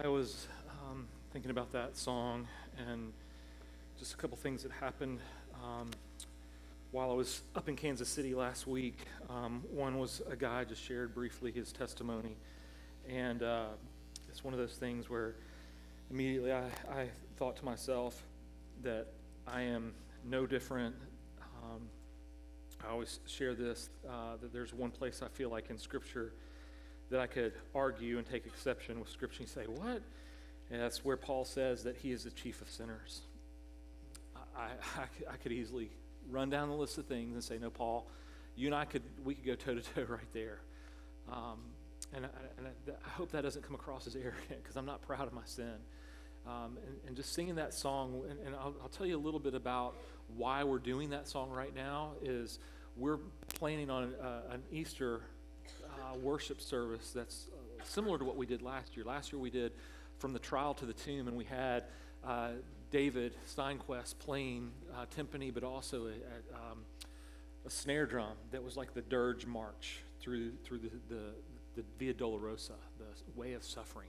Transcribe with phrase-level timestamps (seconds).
[0.00, 2.46] I was um, thinking about that song
[2.88, 3.12] and
[3.98, 5.18] just a couple things that happened
[5.64, 5.90] um,
[6.92, 8.96] while I was up in Kansas City last week.
[9.28, 12.36] Um, one was a guy just shared briefly his testimony,
[13.08, 13.70] and uh,
[14.28, 15.34] it's one of those things where
[16.12, 18.22] immediately I, I, thought to myself
[18.82, 19.08] that
[19.48, 19.94] I am
[20.24, 20.94] no different.
[21.64, 21.82] Um,
[22.86, 26.34] I always share this uh, that there's one place I feel like in Scripture
[27.10, 30.02] that I could argue and take exception with Scripture and say, What?
[30.70, 33.22] And that's where Paul says that he is the chief of sinners.
[34.56, 35.90] I, I, I could easily
[36.30, 38.06] run down the list of things and say, No, Paul,
[38.56, 40.60] you and I could, we could go toe to toe right there.
[41.30, 41.58] Um,
[42.14, 45.26] and, I, and I, hope that doesn't come across as arrogant because I'm not proud
[45.26, 45.74] of my sin.
[46.46, 49.40] Um, and, and, just singing that song, and, and I'll, I'll, tell you a little
[49.40, 49.96] bit about
[50.34, 52.12] why we're doing that song right now.
[52.22, 52.58] Is
[52.96, 53.18] we're
[53.54, 55.22] planning on uh, an Easter
[56.02, 59.04] uh, worship service that's uh, similar to what we did last year.
[59.04, 59.72] Last year we did
[60.18, 61.84] from the trial to the tomb, and we had
[62.24, 62.50] uh,
[62.90, 66.78] David Steinquest playing uh, timpani, but also a, a, um,
[67.66, 71.22] a, snare drum that was like the dirge march through through the, the,
[71.76, 74.08] the Via Dolorosa, the way of suffering.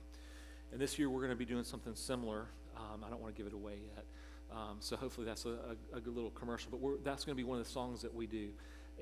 [0.72, 2.48] And this year we're going to be doing something similar.
[2.78, 4.06] Um, I don't want to give it away yet.
[4.52, 6.72] Um, so hopefully that's a, a, a good little commercial.
[6.72, 8.50] But that's going to be one of the songs that we do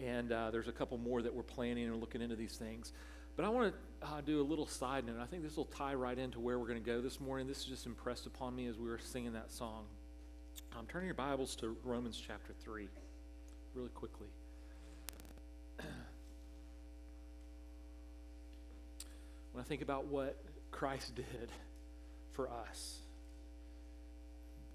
[0.04, 2.94] and uh, there's a couple more that we're planning and looking into these things.
[3.36, 5.18] But I want to uh, do a little side note.
[5.22, 7.48] I think this will tie right into where we're going to go this morning.
[7.48, 9.86] This is just impressed upon me as we were singing that song.
[10.74, 12.90] I'm um, turning your Bibles to Romans chapter 3,
[13.76, 14.28] really quickly.
[19.52, 21.52] when I think about what Christ did
[22.32, 23.00] for us,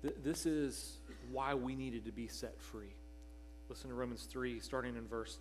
[0.03, 0.99] th- this is
[1.31, 2.95] why we needed to be set free.
[3.73, 5.39] Listen to Romans 3, starting in verse,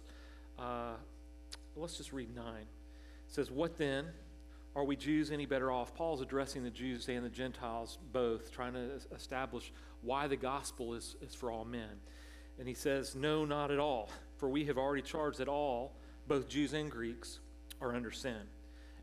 [0.57, 0.93] uh,
[1.75, 2.45] let's just read 9.
[2.45, 2.65] It
[3.27, 4.05] says, What then?
[4.73, 5.93] Are we Jews any better off?
[5.93, 11.17] Paul's addressing the Jews and the Gentiles both, trying to establish why the gospel is,
[11.21, 11.89] is for all men.
[12.57, 14.09] And he says, No, not at all.
[14.37, 15.91] For we have already charged that all,
[16.25, 17.41] both Jews and Greeks,
[17.81, 18.43] are under sin.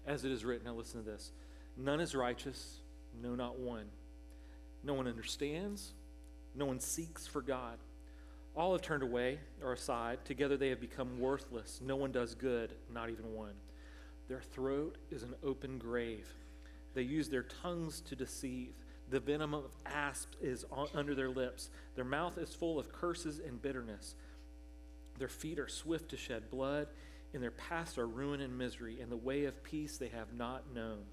[0.07, 1.33] As it is written, now listen to this
[1.77, 2.79] None is righteous,
[3.23, 3.91] no, not one.
[4.83, 5.93] No one understands,
[6.55, 7.77] no one seeks for God.
[8.59, 10.25] All have turned away or aside.
[10.25, 11.81] Together they have become worthless.
[11.81, 13.55] No one does good, not even one.
[14.27, 16.27] Their throat is an open grave.
[16.93, 18.75] They use their tongues to deceive.
[19.11, 21.71] The venom of asps is on, under their lips.
[21.95, 24.17] Their mouth is full of curses and bitterness.
[25.21, 26.89] Their feet are swift to shed blood.
[27.33, 29.01] In their paths are ruin and misery.
[29.01, 31.05] In the way of peace they have not known.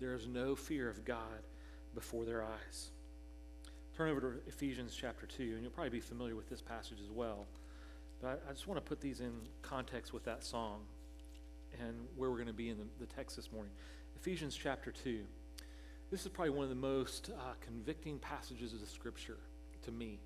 [0.00, 1.46] There is no fear of God
[1.94, 2.90] before their eyes.
[4.00, 7.10] Turn over to Ephesians chapter 2, and you'll probably be familiar with this passage as
[7.10, 7.46] well.
[8.22, 10.84] But I, just want to put these in context with that song
[11.78, 13.72] and where we're going to be in the, the text this morning.
[14.16, 15.20] Ephesians chapter 2.
[16.10, 19.36] This is probably one of the most uh, convicting passages of the scripture
[19.82, 20.18] to me,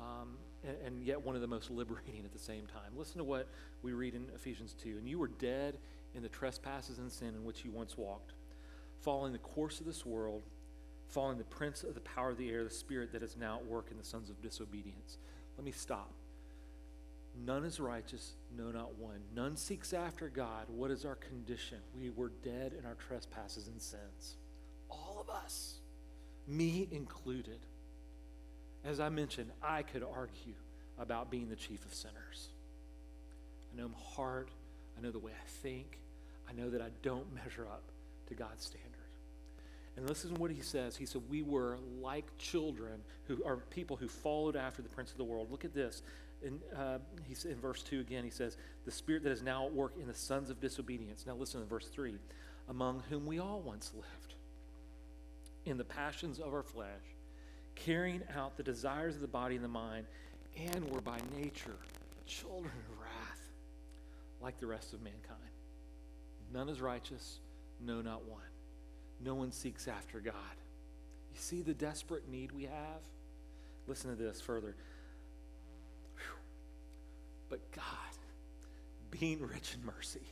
[0.00, 2.90] um, and, and yet one of the most liberating at the same time.
[2.96, 3.46] Listen to what
[3.82, 4.96] we read in Ephesians 2.
[4.98, 5.78] And you were dead
[6.16, 8.32] in the trespasses and sin in which you once walked,
[8.98, 10.42] following the course of this world
[11.10, 13.66] following the prince of the power of the air, the spirit that is now at
[13.66, 15.18] work in the sons of disobedience.
[15.56, 16.12] Let me stop.
[17.44, 19.20] None is righteous, no, not one.
[19.34, 20.66] None seeks after God.
[20.68, 21.78] What is our condition?
[21.96, 24.36] We were dead in our trespasses and sins.
[24.88, 25.78] All of us,
[26.46, 27.60] me included.
[28.84, 30.54] As I mentioned, I could argue
[30.98, 32.48] about being the chief of sinners.
[33.72, 34.50] I know I'm hard.
[34.98, 35.98] I know the way I think.
[36.48, 37.84] I know that I don't measure up
[38.28, 38.89] to God's standard.
[40.00, 40.96] And listen to what he says.
[40.96, 45.18] He said, We were like children who are people who followed after the prince of
[45.18, 45.50] the world.
[45.50, 46.00] Look at this.
[46.42, 48.56] In, uh, he's in verse 2 again, he says,
[48.86, 51.26] The spirit that is now at work in the sons of disobedience.
[51.26, 52.14] Now listen to verse 3
[52.70, 54.34] among whom we all once lived
[55.66, 56.86] in the passions of our flesh,
[57.74, 60.06] carrying out the desires of the body and the mind,
[60.56, 61.76] and were by nature
[62.24, 63.40] children of wrath,
[64.40, 65.40] like the rest of mankind.
[66.54, 67.40] None is righteous,
[67.80, 68.49] no, not one
[69.22, 70.34] no one seeks after God.
[71.32, 73.02] You see the desperate need we have?
[73.86, 74.74] Listen to this further.
[76.16, 76.36] Whew.
[77.48, 77.84] But God,
[79.10, 80.26] being rich in mercy,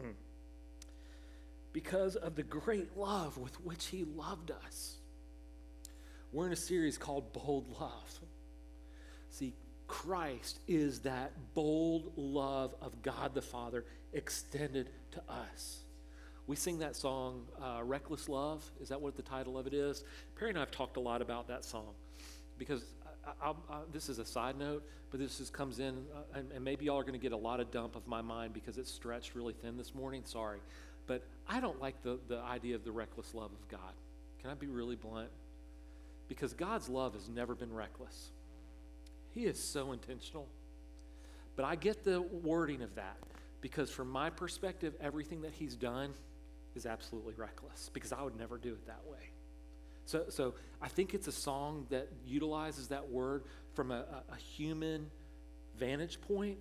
[0.00, 0.14] mm,
[1.72, 4.96] because of the great love with which He loved us,
[6.32, 8.20] we're in a series called Bold Love.
[9.28, 9.54] See,
[9.86, 15.80] Christ is that bold love of God the Father extended to us.
[16.46, 18.68] We sing that song, uh, Reckless Love.
[18.80, 20.04] Is that what the title of it is?
[20.36, 21.94] Perry and I have talked a lot about that song
[22.58, 22.82] because
[23.24, 26.50] I, I, I, this is a side note, but this just comes in, uh, and,
[26.52, 28.76] and, maybe y'all are going to get a lot of dump of my mind because
[28.76, 30.22] it's stretched really thin this morning.
[30.24, 30.58] Sorry.
[31.06, 33.92] but I don't like the, the idea of the reckless love of God.
[34.40, 35.30] Can I be really blunt?
[36.28, 38.30] Because God's love has never been reckless,
[39.32, 40.48] He is so intentional.
[41.54, 43.16] But I get the wording of that
[43.60, 46.14] because, from my perspective, everything that He's done
[46.74, 49.30] is absolutely reckless because I would never do it that way.
[50.04, 54.36] So, so I think it's a song that utilizes that word from a, a, a
[54.36, 55.10] human
[55.78, 56.58] vantage point,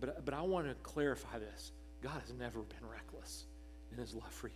[0.00, 1.72] but, but I want to clarify this.
[2.02, 3.44] God has never been reckless
[3.92, 4.54] in his love for you.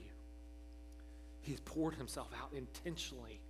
[1.41, 3.41] He's poured himself out intentionally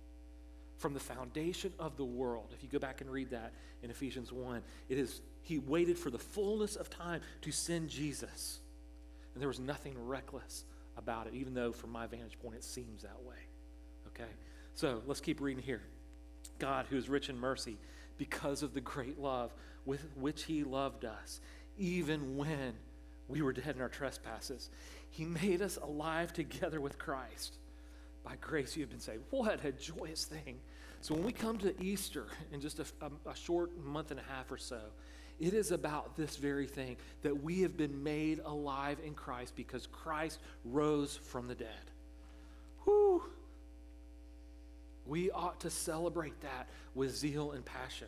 [0.77, 2.53] from the foundation of the world.
[2.53, 6.09] If you go back and read that in Ephesians 1, it is he waited for
[6.09, 8.59] the fullness of time to send Jesus.
[9.33, 10.65] And there was nothing reckless
[10.97, 13.35] about it, even though from my vantage point it seems that way.
[14.07, 14.29] Okay?
[14.73, 15.81] So let's keep reading here.
[16.59, 17.77] God, who is rich in mercy,
[18.17, 19.53] because of the great love
[19.85, 21.41] with which he loved us,
[21.77, 22.73] even when
[23.27, 24.69] we were dead in our trespasses,
[25.09, 27.57] he made us alive together with Christ.
[28.23, 29.23] By grace you have been saved.
[29.29, 30.59] What a joyous thing.
[31.01, 34.23] So when we come to Easter in just a, a, a short month and a
[34.23, 34.81] half or so,
[35.39, 39.87] it is about this very thing that we have been made alive in Christ because
[39.87, 41.91] Christ rose from the dead.
[42.83, 43.23] Whew.
[45.05, 48.07] We ought to celebrate that with zeal and passion.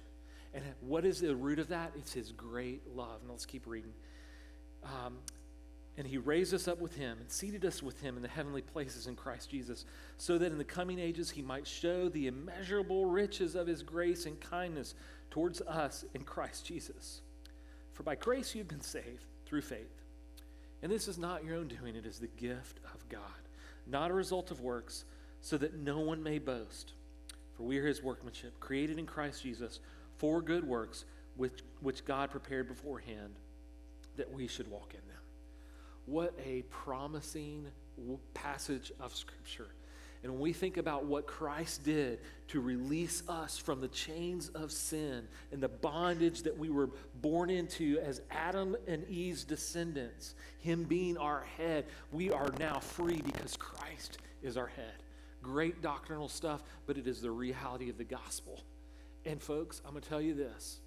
[0.53, 1.91] And what is the root of that?
[1.97, 3.21] It's his great love.
[3.21, 3.93] And let's keep reading.
[4.83, 5.17] Um,
[5.97, 8.61] and he raised us up with him and seated us with him in the heavenly
[8.61, 9.85] places in Christ Jesus,
[10.17, 14.27] so that in the coming ages he might show the immeasurable riches of his grace
[14.27, 14.93] and kindness
[15.29, 17.21] towards us in Christ Jesus.
[17.93, 20.03] For by grace you've been saved through faith.
[20.83, 23.21] And this is not your own doing, it is the gift of God,
[23.87, 25.05] not a result of works,
[25.41, 26.93] so that no one may boast.
[27.55, 29.79] For we are his workmanship, created in Christ Jesus
[30.17, 33.33] for good works, which, which God prepared beforehand
[34.17, 35.21] that we should walk in them.
[36.05, 37.67] What a promising
[38.33, 39.69] passage of Scripture.
[40.27, 42.19] And when we think about what Christ did
[42.49, 46.89] to release us from the chains of sin and the bondage that we were
[47.21, 53.21] born into as Adam and Eve's descendants, Him being our head, we are now free
[53.21, 54.95] because Christ is our head.
[55.41, 58.59] Great doctrinal stuff, but it is the reality of the gospel.
[59.23, 60.81] And folks, I'm going to tell you this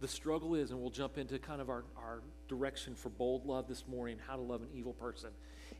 [0.00, 3.68] the struggle is, and we'll jump into kind of our, our direction for bold love
[3.68, 5.30] this morning, how to love an evil person.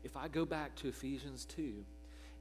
[0.05, 1.85] If I go back to Ephesians 2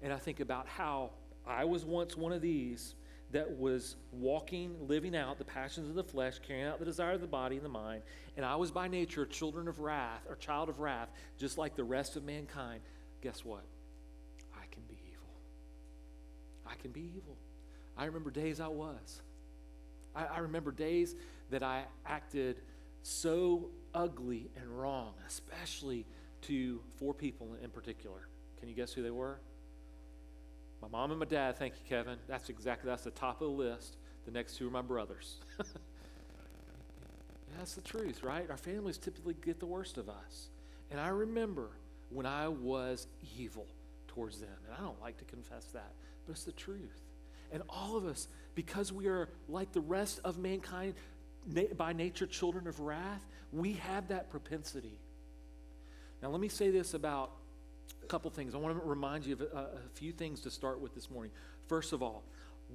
[0.03, 1.11] and I think about how
[1.47, 2.93] I was once one of these
[3.31, 7.21] that was walking, living out the passions of the flesh, carrying out the desire of
[7.21, 8.03] the body and the mind,
[8.37, 11.75] and I was by nature a children of wrath or child of wrath, just like
[11.75, 12.81] the rest of mankind,
[13.21, 13.63] guess what?
[14.53, 15.33] I can be evil.
[16.67, 17.37] I can be evil.
[17.97, 19.21] I remember days I was.
[20.15, 21.15] I, I remember days
[21.49, 22.61] that I acted
[23.01, 26.05] so ugly and wrong, especially
[26.41, 28.27] to four people in particular.
[28.59, 29.39] Can you guess who they were?
[30.83, 32.17] My mom and my dad, thank you, Kevin.
[32.27, 33.95] That's exactly that's the top of the list.
[34.25, 35.37] The next two are my brothers.
[37.57, 38.49] that's the truth, right?
[38.49, 40.49] Our families typically get the worst of us.
[40.91, 41.69] And I remember
[42.09, 43.07] when I was
[43.37, 43.65] evil
[44.09, 44.49] towards them.
[44.67, 45.93] And I don't like to confess that,
[46.25, 46.99] but it's the truth.
[47.53, 50.95] And all of us, because we are like the rest of mankind,
[51.47, 54.99] na- by nature children of wrath, we have that propensity.
[56.21, 57.31] Now, let me say this about
[58.03, 58.55] a couple things.
[58.55, 61.31] I want to remind you of a, a few things to start with this morning.
[61.67, 62.23] First of all,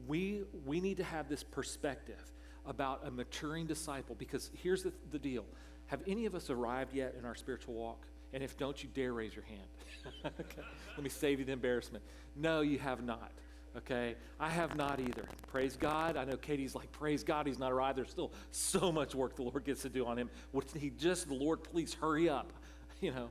[0.07, 2.23] we, we need to have this perspective
[2.67, 5.45] about a maturing disciple because here's the, the deal.
[5.87, 8.05] Have any of us arrived yet in our spiritual walk?
[8.33, 10.35] And if don't, you dare raise your hand.
[10.41, 10.63] okay.
[10.97, 12.05] Let me save you the embarrassment.
[12.37, 13.33] No, you have not
[13.79, 14.17] okay?
[14.39, 15.25] I have not either.
[15.51, 16.17] Praise God.
[16.17, 17.99] I know Katie's like, praise God, he's not arrived.
[17.99, 20.31] There's still so much work the Lord gets to do on him.
[20.53, 22.53] Would he just, the Lord, please hurry up?
[23.01, 23.31] You know,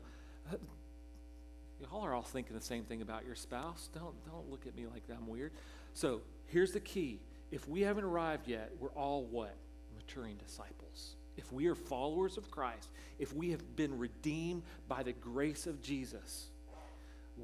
[1.81, 3.89] y'all are all thinking the same thing about your spouse.
[3.93, 5.51] Don't, don't look at me like I'm weird.
[5.93, 7.19] So here's the key.
[7.51, 9.55] If we haven't arrived yet, we're all what?
[9.95, 11.15] Maturing disciples.
[11.37, 15.81] If we are followers of Christ, if we have been redeemed by the grace of
[15.81, 16.47] Jesus,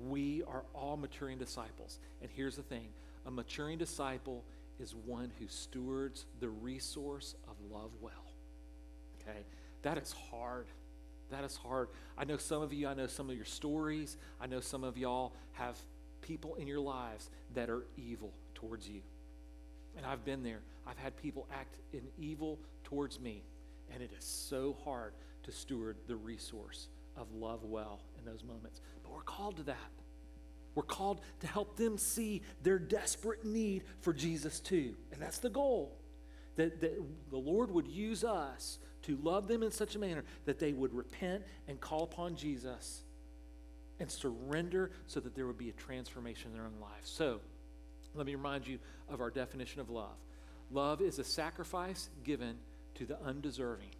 [0.08, 2.00] we are all maturing disciples.
[2.22, 2.88] And here's the thing
[3.25, 4.44] a maturing disciple
[4.80, 8.34] is one who stewards the resource of love well.
[9.22, 9.40] Okay?
[9.84, 10.66] That is hard.
[11.34, 11.90] That is hard.
[12.16, 14.18] I know some of you, I know some of your stories.
[14.40, 15.78] I know some of y'all have
[16.22, 19.02] people in your lives that are evil towards you.
[19.98, 20.62] And I've been there.
[20.86, 23.44] I've had people act in evil towards me.
[23.92, 25.13] And it is so hard
[25.44, 26.88] to steward the resource
[27.18, 28.82] of love well in those moments.
[29.02, 29.92] But we're called to that.
[30.75, 34.96] We're called to help them see their desperate need for Jesus too.
[35.12, 35.98] And that's the goal.
[36.58, 40.60] That, that the Lord would use us to love them in such a manner that
[40.60, 43.01] they would repent and call upon Jesus
[44.00, 47.03] and surrender so that there would be a transformation in their own life.
[47.03, 47.39] So,
[48.15, 48.79] let me remind you
[49.10, 50.15] of our definition of love
[50.72, 52.57] love is a sacrifice given
[52.95, 53.91] to the undeserving.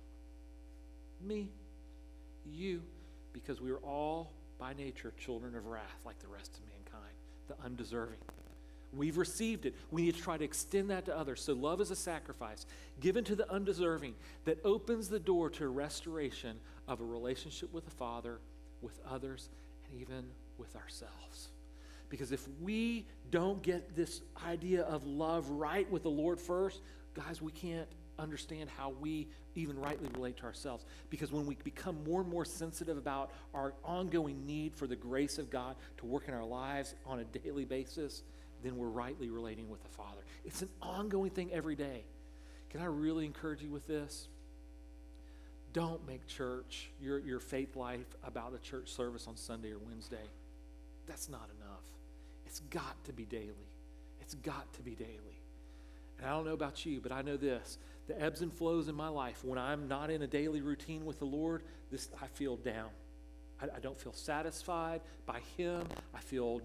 [1.22, 1.50] Me,
[2.46, 2.82] you,
[3.32, 7.14] because we are all by nature children of wrath like the rest of mankind,
[7.48, 8.18] the undeserving.
[8.96, 9.76] We've received it.
[9.92, 11.42] We need to try to extend that to others.
[11.42, 12.66] So, love is a sacrifice
[13.00, 16.58] given to the undeserving that opens the door to restoration
[16.88, 18.40] of a relationship with the Father,
[18.82, 19.50] with others,
[19.86, 20.26] and even
[20.58, 21.50] with ourselves.
[22.10, 26.82] Because if we don't get this idea of love right with the Lord first,
[27.16, 27.88] guys, we can't
[28.20, 30.86] understand how we even rightly relate to ourselves.
[31.10, 35.38] Because when we become more and more sensitive about our ongoing need for the grace
[35.38, 38.24] of God to work in our lives on a daily basis,
[38.64, 40.22] then we're rightly relating with the Father.
[40.46, 42.06] It's an ongoing thing every day.
[42.70, 44.28] Can I really encourage you with this?
[45.74, 50.30] Don't make church, your, your faith life, about the church service on Sunday or Wednesday.
[51.08, 51.84] That's not enough.
[52.46, 53.70] It's got to be daily.
[54.22, 55.42] It's got to be daily.
[56.18, 57.78] And I don't know about you, but I know this
[58.08, 61.20] the ebbs and flows in my life, when I'm not in a daily routine with
[61.20, 62.90] the Lord, this I feel down.
[63.62, 65.84] I, I don't feel satisfied by Him.
[66.14, 66.62] I feel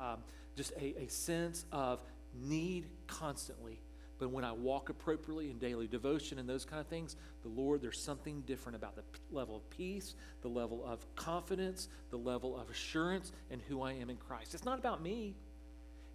[0.00, 0.18] um,
[0.56, 2.00] just a, a sense of
[2.34, 3.80] need constantly.
[4.18, 7.82] But when I walk appropriately in daily devotion and those kind of things, the Lord,
[7.82, 12.70] there's something different about the level of peace, the level of confidence, the level of
[12.70, 14.54] assurance, and who I am in Christ.
[14.54, 15.36] It's not about me,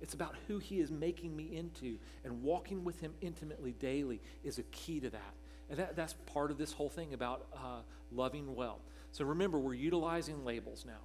[0.01, 1.97] it's about who He is making me into.
[2.23, 5.33] And walking with Him intimately daily is a key to that.
[5.69, 7.81] And that, that's part of this whole thing about uh,
[8.11, 8.79] loving well.
[9.11, 10.99] So remember, we're utilizing labels now.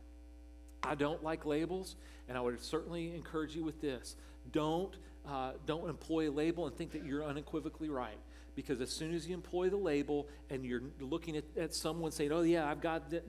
[0.86, 1.96] I don't like labels,
[2.28, 4.16] and I would certainly encourage you with this.
[4.52, 4.94] Don't,
[5.28, 8.18] uh, don't employ a label and think that you're unequivocally right.
[8.54, 12.32] Because as soon as you employ the label and you're looking at, at someone saying,
[12.32, 13.22] oh, yeah, I've got to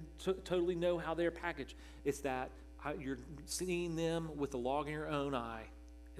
[0.45, 2.49] totally know how they're packaged, it's that
[2.85, 5.63] uh, you're seeing them with the log in your own eye.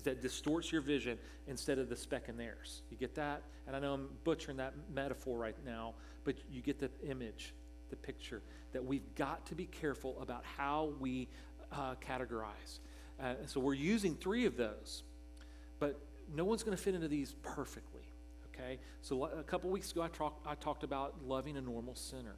[0.04, 1.18] That distorts your vision
[1.48, 2.84] instead of the speck in theirs.
[2.92, 3.42] You get that?
[3.66, 7.54] And I know I'm butchering that metaphor right now, but you get the image
[7.90, 8.42] the picture
[8.74, 11.28] that we've got to be careful about how we
[11.72, 12.80] uh, categorize.
[13.20, 15.04] Uh, so we're using three of those,
[15.80, 16.00] but
[16.36, 18.04] no one's going to fit into these perfectly.
[18.54, 18.80] Okay?
[19.02, 22.36] So a couple weeks ago, I, talk, I talked about loving a normal sinner.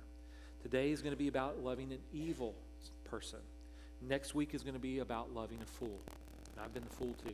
[0.62, 2.56] Today is going to be about loving an evil
[3.06, 3.40] person.
[4.02, 6.00] Next week is going to be about loving a fool.
[6.54, 7.34] And I've been the fool too.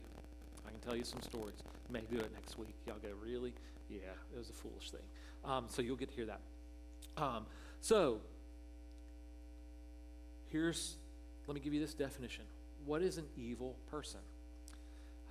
[0.67, 1.55] I can tell you some stories.
[1.89, 2.75] May do it next week.
[2.87, 3.53] Y'all go, really?
[3.89, 3.97] Yeah,
[4.33, 5.01] it was a foolish thing.
[5.43, 6.41] Um, so you'll get to hear that.
[7.17, 7.45] Um,
[7.81, 8.19] so,
[10.47, 10.97] here's,
[11.47, 12.45] let me give you this definition.
[12.85, 14.19] What is an evil person?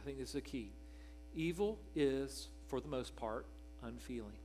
[0.00, 0.72] I think this is a key.
[1.34, 3.46] Evil is, for the most part,
[3.82, 4.38] unfeeling.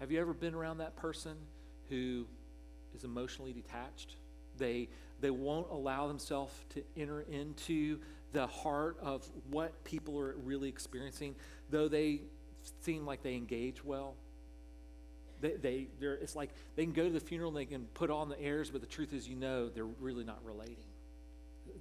[0.00, 1.36] Have you ever been around that person
[1.88, 2.26] who
[2.94, 4.16] is emotionally detached?
[4.56, 4.88] They,
[5.20, 7.98] they won't allow themselves to enter into
[8.32, 11.34] the heart of what people are really experiencing,
[11.70, 12.20] though they
[12.80, 14.14] seem like they engage well.
[15.40, 18.10] They, they, they're, it's like they can go to the funeral and they can put
[18.10, 20.76] on the airs, but the truth is, you know, they're really not relating.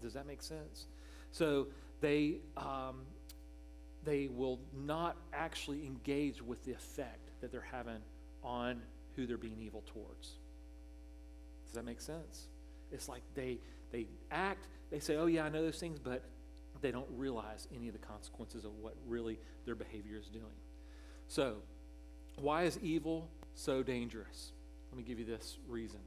[0.02, 0.86] Does that make sense?
[1.32, 1.68] So
[2.02, 3.02] they, um,
[4.04, 8.00] they will not actually engage with the effect that they're having
[8.44, 8.82] on
[9.16, 10.34] who they're being evil towards.
[11.66, 12.48] Does that make sense?
[12.92, 13.58] It's like they,
[13.92, 16.24] they act, they say, oh, yeah, I know those things, but
[16.82, 20.46] they don't realize any of the consequences of what really their behavior is doing.
[21.28, 21.56] So,
[22.40, 24.52] why is evil so dangerous?
[24.92, 26.00] Let me give you this reason.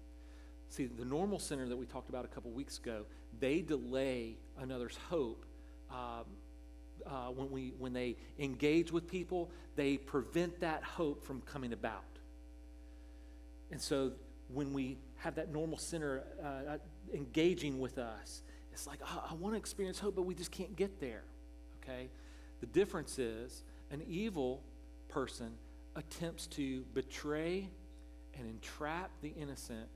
[0.69, 3.05] See, the normal sinner that we talked about a couple weeks ago,
[3.41, 5.45] they delay another's hope.
[5.91, 6.25] Um,
[7.07, 12.05] uh, when, we, when they engage with people, they prevent that hope from coming about.
[13.73, 14.13] And so
[14.49, 16.79] when we have that normal sinner uh, uh
[17.13, 18.43] engaging with us,
[18.73, 21.25] it's like, oh, I want to experience hope, but we just can't get there.
[21.83, 22.09] Okay?
[22.61, 24.63] The difference is an evil
[25.09, 25.53] person
[25.97, 27.69] attempts to betray
[28.35, 29.89] and entrap the innocent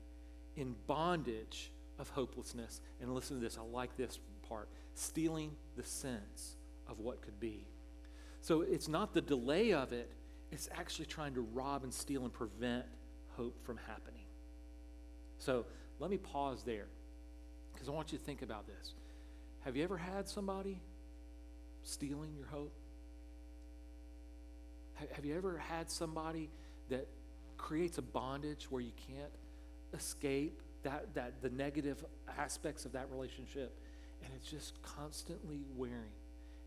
[0.55, 2.81] in bondage of hopelessness.
[3.01, 6.55] And listen to this, I like this part stealing the sense
[6.87, 7.67] of what could be.
[8.41, 10.11] So it's not the delay of it,
[10.51, 12.85] it's actually trying to rob and steal and prevent
[13.35, 14.25] hope from happening.
[15.37, 15.65] So
[15.99, 16.87] let me pause there
[17.73, 18.93] because I want you to think about this.
[19.61, 20.81] Have you ever had somebody
[21.81, 22.73] stealing your hope?
[25.13, 26.49] Have you ever had somebody
[26.89, 27.07] that
[27.57, 29.31] creates a bondage where you can't
[29.93, 32.03] escape that, that the negative
[32.37, 33.77] aspects of that relationship
[34.23, 36.11] and it's just constantly wearing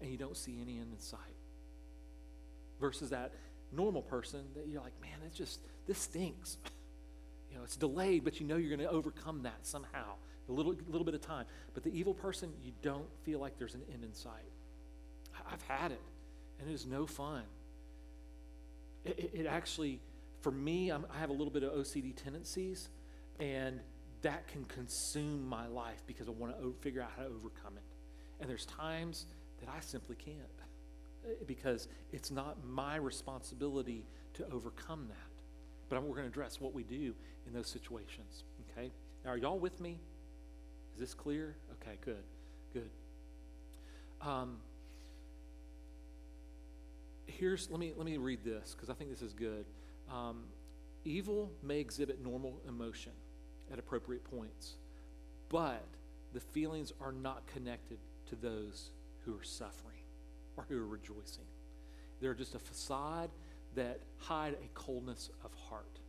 [0.00, 1.20] and you don't see any end in sight
[2.80, 3.32] versus that
[3.72, 6.56] normal person that you're like man it's just this stinks
[7.50, 10.14] you know it's delayed but you know you're going to overcome that somehow
[10.48, 11.46] a little, little bit of time.
[11.74, 14.32] But the evil person, you don't feel like there's an end in sight.
[15.50, 16.00] I've had it,
[16.58, 17.42] and it is no fun.
[19.04, 20.00] It, it actually,
[20.40, 22.88] for me, I'm, I have a little bit of OCD tendencies,
[23.38, 23.80] and
[24.22, 27.84] that can consume my life because I want to figure out how to overcome it.
[28.40, 29.26] And there's times
[29.60, 30.36] that I simply can't
[31.24, 35.16] eh, because it's not my responsibility to overcome that.
[35.88, 37.14] But we're going to address what we do
[37.46, 38.44] in those situations.
[38.70, 38.90] Okay?
[39.24, 39.98] Now, are y'all with me?
[40.94, 41.56] Is this clear?
[41.80, 42.24] Okay, good,
[42.72, 42.90] good.
[44.20, 44.58] Um,
[47.28, 49.66] here's let me let me read this because I think this is good.
[50.12, 50.44] Um,
[51.04, 53.12] evil may exhibit normal emotion
[53.72, 54.76] at appropriate points,
[55.48, 55.84] but
[56.32, 58.90] the feelings are not connected to those
[59.24, 60.02] who are suffering
[60.56, 61.44] or who are rejoicing.
[62.20, 63.30] They're just a facade
[63.74, 66.00] that hide a coldness of heart.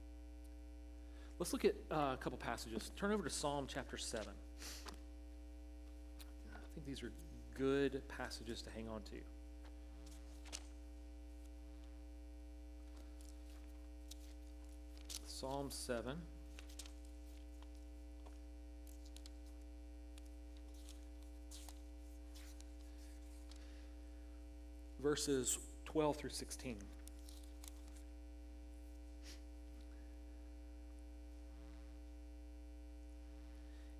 [1.37, 2.91] Let's look at uh, a couple passages.
[2.97, 4.27] Turn over to Psalm chapter 7.
[6.53, 7.11] I think these are
[7.57, 9.17] good passages to hang on to.
[15.39, 16.17] Psalm 7.
[25.01, 26.75] Verses 12 through 16.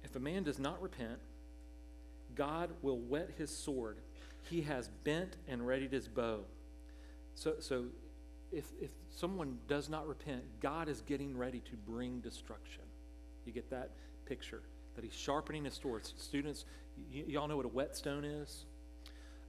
[0.04, 1.20] If a man does not repent,
[2.36, 4.00] God will whet his sword.
[4.50, 6.42] He has bent and readied his bow.
[7.36, 7.86] So, so
[8.52, 12.84] if, if someone does not repent, God is getting ready to bring destruction.
[13.46, 13.92] You get that
[14.26, 14.62] picture?
[14.96, 16.06] That he's sharpening his sword.
[16.06, 16.66] Students,
[17.14, 18.66] y- y'all know what a whetstone is?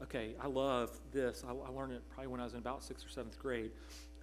[0.03, 1.45] Okay, I love this.
[1.47, 3.71] I, I, learned it probably when I was in about sixth or seventh grade.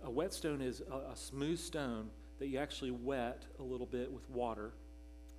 [0.03, 4.27] A whetstone is a, a smooth stone that you actually wet a little bit with
[4.29, 4.73] water,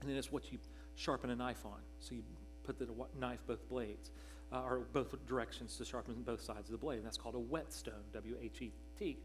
[0.00, 0.58] and then it's what you
[0.94, 1.78] sharpen a knife on.
[1.98, 2.22] So you
[2.64, 4.10] put the knife both blades,
[4.52, 6.98] uh, or both directions to sharpen both sides of the blade.
[6.98, 9.18] And that's called a whetstone, W H E T.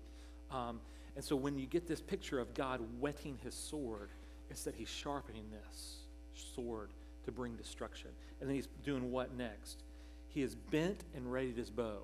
[0.51, 0.79] Um,
[1.15, 4.09] and so when you get this picture of God whetting his sword,
[4.49, 5.97] it's that he's sharpening this
[6.33, 6.89] sword
[7.25, 8.09] to bring destruction.
[8.39, 9.83] And then he's doing what next?
[10.27, 11.99] He has bent and readied his bow.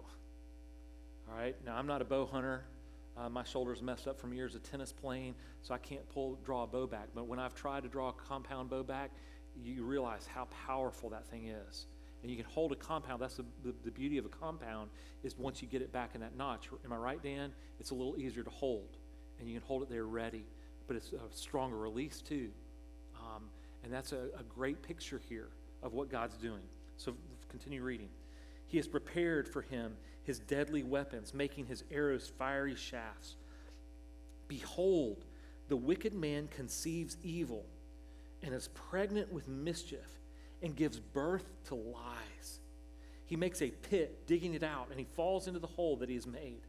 [1.28, 2.64] All right, now I'm not a bow hunter.
[3.18, 6.64] Uh, my shoulder's messed up from years of tennis playing, so I can't pull draw
[6.64, 7.08] a bow back.
[7.14, 9.12] But when I've tried to draw a compound bow back,
[9.62, 11.88] you realize how powerful that thing is.
[12.22, 13.22] And you can hold a compound.
[13.22, 14.90] That's the, the, the, beauty of a compound
[15.24, 16.70] is once you get it back in that notch.
[16.84, 17.54] Am I right, Dan?
[17.80, 18.98] It's a little easier to hold,
[19.40, 20.46] and you can hold it there ready.
[20.88, 22.50] But it's a stronger release too.
[23.16, 23.44] Um,
[23.84, 25.50] and that's a, a great picture here
[25.82, 26.62] of what God's doing.
[26.98, 27.16] So
[27.48, 28.10] continue reading.
[28.68, 33.36] He has prepared for him his deadly weapons, making his arrows fiery shafts.
[34.48, 35.26] Behold,
[35.70, 37.66] the wicked man conceives evil
[38.44, 40.19] and is pregnant with mischief
[40.62, 42.60] and gives birth to lies.
[43.26, 46.16] He makes a pit, digging it out, and he falls into the hole that he
[46.16, 46.62] has made.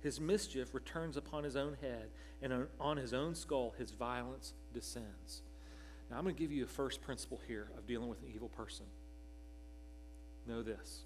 [0.00, 2.10] His mischief returns upon his own head,
[2.42, 5.42] and on his own skull his violence descends.
[6.10, 8.48] Now, I'm going to give you a first principle here of dealing with an evil
[8.48, 8.86] person.
[10.46, 11.04] Know this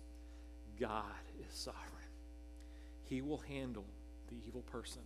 [0.79, 1.05] God
[1.41, 2.11] is sovereign,
[3.05, 3.87] He will handle
[4.29, 5.03] the evil person.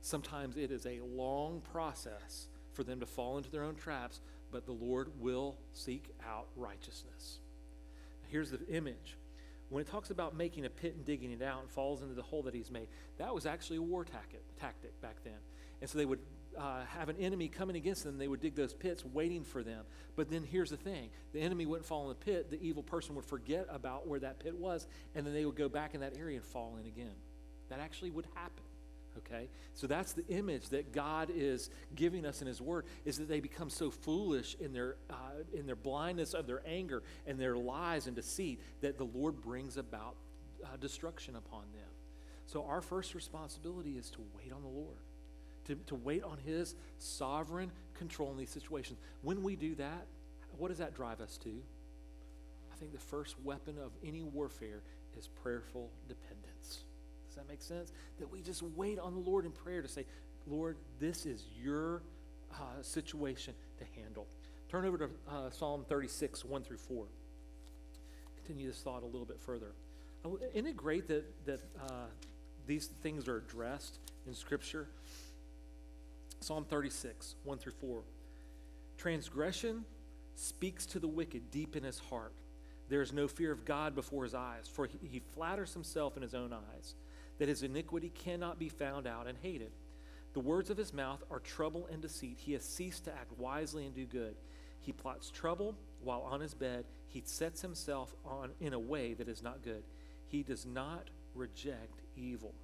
[0.00, 4.20] Sometimes it is a long process for them to fall into their own traps,
[4.52, 7.38] but the Lord will seek out righteousness.
[8.28, 9.16] Here's the image.
[9.70, 12.22] When it talks about making a pit and digging it out and falls into the
[12.22, 15.38] hole that he's made, that was actually a war tactic, tactic back then.
[15.80, 16.20] And so they would
[16.58, 19.84] uh, have an enemy coming against them, they would dig those pits waiting for them.
[20.14, 23.14] But then here's the thing the enemy wouldn't fall in the pit, the evil person
[23.14, 26.16] would forget about where that pit was, and then they would go back in that
[26.18, 27.14] area and fall in again.
[27.70, 28.64] That actually would happen.
[29.18, 29.48] Okay?
[29.74, 33.40] So that's the image that God is giving us in His Word is that they
[33.40, 35.14] become so foolish in their, uh,
[35.52, 39.76] in their blindness of their anger and their lies and deceit that the Lord brings
[39.76, 40.16] about
[40.64, 41.88] uh, destruction upon them.
[42.46, 44.98] So our first responsibility is to wait on the Lord,
[45.66, 48.98] to, to wait on His sovereign control in these situations.
[49.22, 50.06] When we do that,
[50.58, 51.62] what does that drive us to?
[52.72, 54.82] I think the first weapon of any warfare
[55.16, 56.84] is prayerful dependence.
[57.32, 57.92] Does that make sense?
[58.18, 60.04] That we just wait on the Lord in prayer to say,
[60.46, 62.02] Lord, this is your
[62.52, 64.26] uh, situation to handle.
[64.68, 67.06] Turn over to uh, Psalm 36, 1 through 4.
[68.36, 69.72] Continue this thought a little bit further.
[70.26, 72.04] Uh, isn't it great that, that uh,
[72.66, 74.88] these things are addressed in Scripture?
[76.40, 78.02] Psalm 36, 1 through 4.
[78.98, 79.86] Transgression
[80.34, 82.34] speaks to the wicked deep in his heart.
[82.90, 86.22] There is no fear of God before his eyes, for he, he flatters himself in
[86.22, 86.94] his own eyes
[87.42, 89.72] that his iniquity cannot be found out and hated.
[90.32, 92.38] The words of his mouth are trouble and deceit.
[92.38, 94.36] He has ceased to act wisely and do good.
[94.78, 95.74] He plots trouble
[96.04, 96.84] while on his bed.
[97.08, 99.82] He sets himself on in a way that is not good.
[100.28, 102.54] He does not reject evil.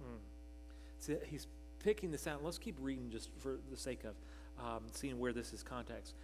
[0.00, 1.18] Mm.
[1.26, 1.48] He's
[1.80, 2.44] picking this out.
[2.44, 4.14] Let's keep reading just for the sake of
[4.64, 6.14] um, seeing where this is context.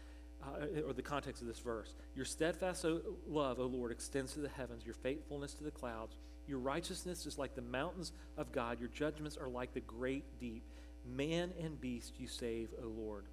[0.41, 1.95] Uh, or the context of this verse.
[2.15, 2.87] Your steadfast
[3.27, 6.15] love, O Lord, extends to the heavens, your faithfulness to the clouds.
[6.49, 10.65] Your righteousness is like the mountains of God, your judgments are like the great deep.
[11.07, 13.27] Man and beast you save, O Lord.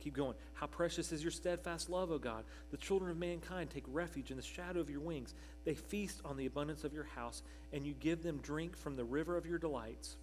[0.00, 0.34] Keep going.
[0.54, 2.44] How precious is your steadfast love, O God.
[2.70, 5.34] The children of mankind take refuge in the shadow of your wings.
[5.64, 9.04] They feast on the abundance of your house, and you give them drink from the
[9.04, 10.16] river of your delights.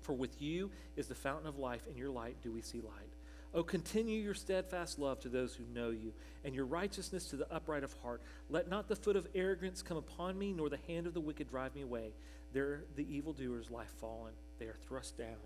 [0.00, 3.12] For with you is the fountain of life, and your light do we see light.
[3.54, 6.12] Oh, continue your steadfast love to those who know you,
[6.44, 8.22] and your righteousness to the upright of heart.
[8.48, 11.50] Let not the foot of arrogance come upon me, nor the hand of the wicked
[11.50, 12.14] drive me away.
[12.52, 14.32] There the evildoers lie fallen.
[14.58, 15.36] They are thrust down,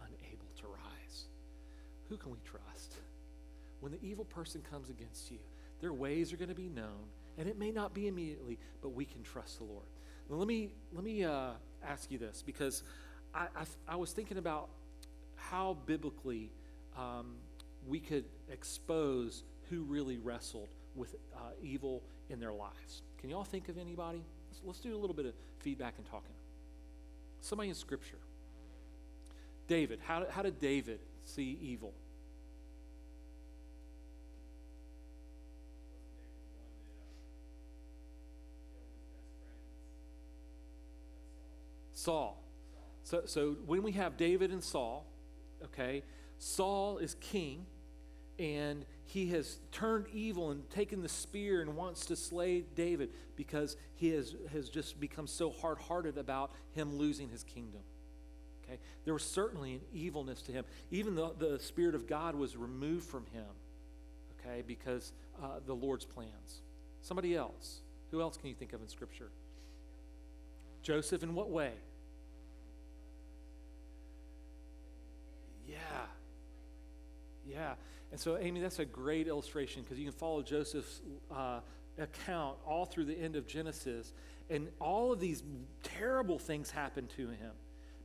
[0.00, 1.24] unable to rise.
[2.08, 2.94] Who can we trust?
[3.80, 5.38] When the evil person comes against you,
[5.80, 9.04] their ways are going to be known, and it may not be immediately, but we
[9.04, 9.86] can trust the Lord.
[10.28, 11.50] Now, let me, let me uh,
[11.86, 12.82] ask you this, because
[13.34, 14.70] I, I, I was thinking about
[15.36, 16.50] how biblically
[16.96, 17.34] um,
[17.86, 23.02] we could expose who really wrestled with uh, evil in their lives.
[23.18, 24.22] Can you all think of anybody?
[24.50, 26.34] Let's, let's do a little bit of feedback and talking.
[27.40, 28.18] Somebody in Scripture.
[29.66, 30.00] David.
[30.02, 31.94] How, how did David see evil?
[41.92, 42.42] Saul.
[43.02, 45.06] So, so when we have David and Saul,
[45.64, 46.02] okay,
[46.38, 47.64] Saul is king,
[48.38, 53.76] and he has turned evil and taken the spear and wants to slay David because
[53.94, 57.80] he has, has just become so hard hearted about him losing his kingdom.
[58.64, 58.78] Okay?
[59.04, 60.64] There was certainly an evilness to him.
[60.90, 63.46] Even though the Spirit of God was removed from him,
[64.40, 66.62] okay, because uh, the Lord's plans.
[67.02, 67.80] Somebody else.
[68.10, 69.30] Who else can you think of in Scripture?
[70.82, 71.72] Joseph, in what way?
[75.68, 75.76] Yeah,
[77.54, 77.74] yeah.
[78.10, 81.00] And so, Amy, that's a great illustration because you can follow Joseph's
[81.34, 81.60] uh,
[81.98, 84.12] account all through the end of Genesis.
[84.50, 85.42] And all of these
[85.82, 87.52] terrible things happened to him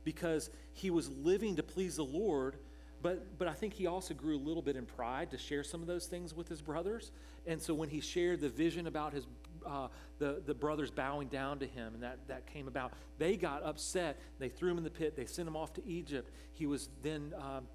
[0.04, 2.56] because he was living to please the Lord.
[3.02, 5.80] But, but I think he also grew a little bit in pride to share some
[5.80, 7.12] of those things with his brothers.
[7.46, 9.26] And so when he shared the vision about his,
[9.66, 13.62] uh, the, the brothers bowing down to him, and that, that came about, they got
[13.64, 14.18] upset.
[14.38, 15.16] They threw him in the pit.
[15.16, 16.30] They sent him off to Egypt.
[16.52, 17.66] He was then um,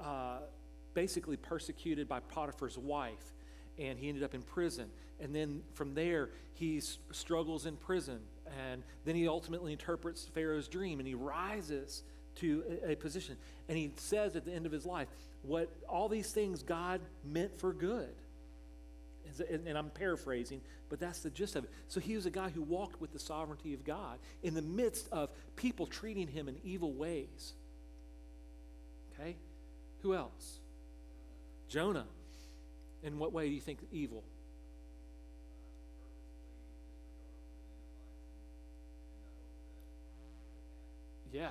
[0.00, 0.38] uh,
[0.98, 3.32] basically persecuted by Potiphar's wife,
[3.78, 4.90] and he ended up in prison.
[5.20, 6.80] And then from there, he
[7.12, 8.18] struggles in prison.
[8.68, 12.02] And then he ultimately interprets Pharaoh's dream, and he rises
[12.40, 13.36] to a, a position.
[13.68, 15.06] And he says at the end of his life,
[15.42, 18.16] what all these things God meant for good.
[19.48, 21.70] And I'm paraphrasing, but that's the gist of it.
[21.86, 25.06] So he was a guy who walked with the sovereignty of God in the midst
[25.12, 27.52] of people treating him in evil ways.
[29.12, 29.36] Okay?
[30.02, 30.58] Who else?
[31.68, 32.06] Jonah.
[33.02, 34.24] In what way do you think evil?
[41.32, 41.50] Yeah.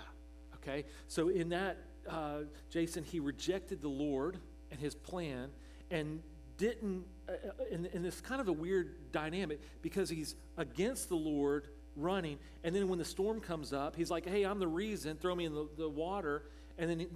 [0.56, 0.86] Okay.
[1.08, 1.78] So in that,
[2.10, 4.38] uh, Jason, he rejected the Lord
[4.72, 5.50] and his plan
[5.92, 6.22] and
[6.58, 11.16] didn't, uh, uh, and, and it's kind of a weird dynamic because he's against the
[11.16, 12.38] Lord running.
[12.64, 15.46] And then when the storm comes up, he's like, hey, I'm the reason, throw me
[15.46, 16.44] in the, the water.
[16.78, 17.08] And then,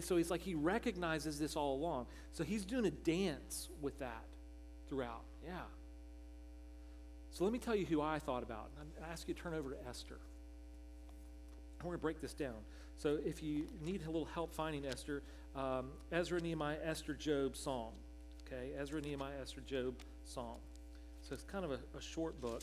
[0.00, 2.06] so he's like, he recognizes this all along.
[2.32, 4.24] So he's doing a dance with that
[4.88, 5.24] throughout.
[5.44, 5.54] Yeah.
[7.32, 8.70] So let me tell you who I thought about.
[8.80, 10.18] I'm going to ask you to turn over to Esther.
[11.80, 12.56] I want to break this down.
[12.96, 15.22] So if you need a little help finding Esther,
[15.54, 17.92] um, Ezra, Nehemiah, Esther, Job, Psalm.
[18.46, 20.56] Okay, Ezra, Nehemiah, Esther, Job, Psalm.
[21.22, 22.62] So it's kind of a, a short book.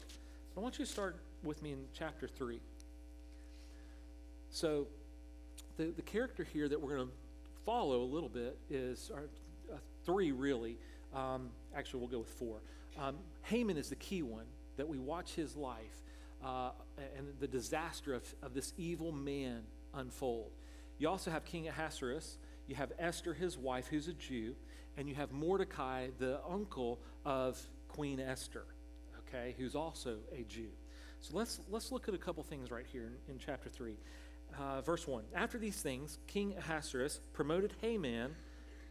[0.54, 2.60] But I want you to start with me in chapter 3.
[4.50, 4.88] So
[5.78, 7.14] the, the character here that we're going to
[7.66, 9.24] follow a little bit is our,
[9.74, 10.78] uh, three, really.
[11.14, 12.58] Um, actually, we'll go with four.
[13.00, 14.46] Um, Haman is the key one
[14.78, 16.04] that we watch his life
[16.44, 16.72] uh,
[17.18, 20.52] and the disaster of, of this evil man unfold.
[20.98, 22.38] You also have King Ahasuerus.
[22.68, 24.56] You have Esther, his wife, who's a Jew.
[24.98, 28.66] And you have Mordecai, the uncle of Queen Esther,
[29.28, 30.70] okay, who's also a Jew.
[31.26, 33.98] So let's, let's look at a couple things right here in, in chapter 3
[34.60, 35.24] uh, verse 1.
[35.34, 38.36] After these things, King Ahasuerus promoted Haman,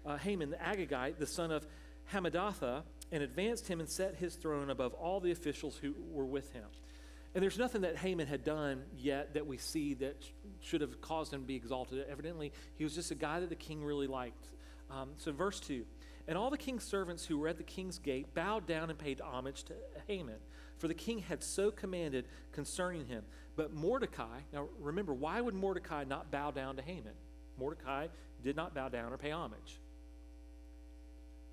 [0.05, 1.65] uh, Haman the Agagite, the son of
[2.13, 6.53] Hammedatha, and advanced him and set his throne above all the officials who were with
[6.53, 6.65] him.
[7.37, 11.01] And there's nothing that Haman had done yet that we see that sh- should have
[11.01, 12.05] caused him to be exalted.
[12.11, 14.49] Evidently, he was just a guy that the king really liked.
[14.91, 15.85] Um, so, verse 2
[16.27, 19.21] And all the king's servants who were at the king's gate bowed down and paid
[19.21, 19.75] homage to
[20.09, 20.39] Haman,
[20.79, 23.25] for the king had so commanded concerning him.
[23.57, 27.15] But Mordecai, now remember, why would Mordecai not bow down to Haman?
[27.59, 28.09] Mordecai
[28.43, 29.81] did not bow down or pay homage.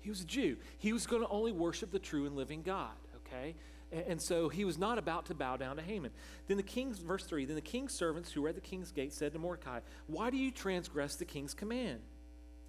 [0.00, 0.56] He was a Jew.
[0.78, 3.54] He was going to only worship the true and living God, okay?
[3.92, 6.12] And, so he was not about to bow down to Haman.
[6.48, 9.12] Then the king's, verse 3, then the king's servants who were at the king's gate
[9.12, 12.00] said to Mordecai, Why do you transgress the king's command?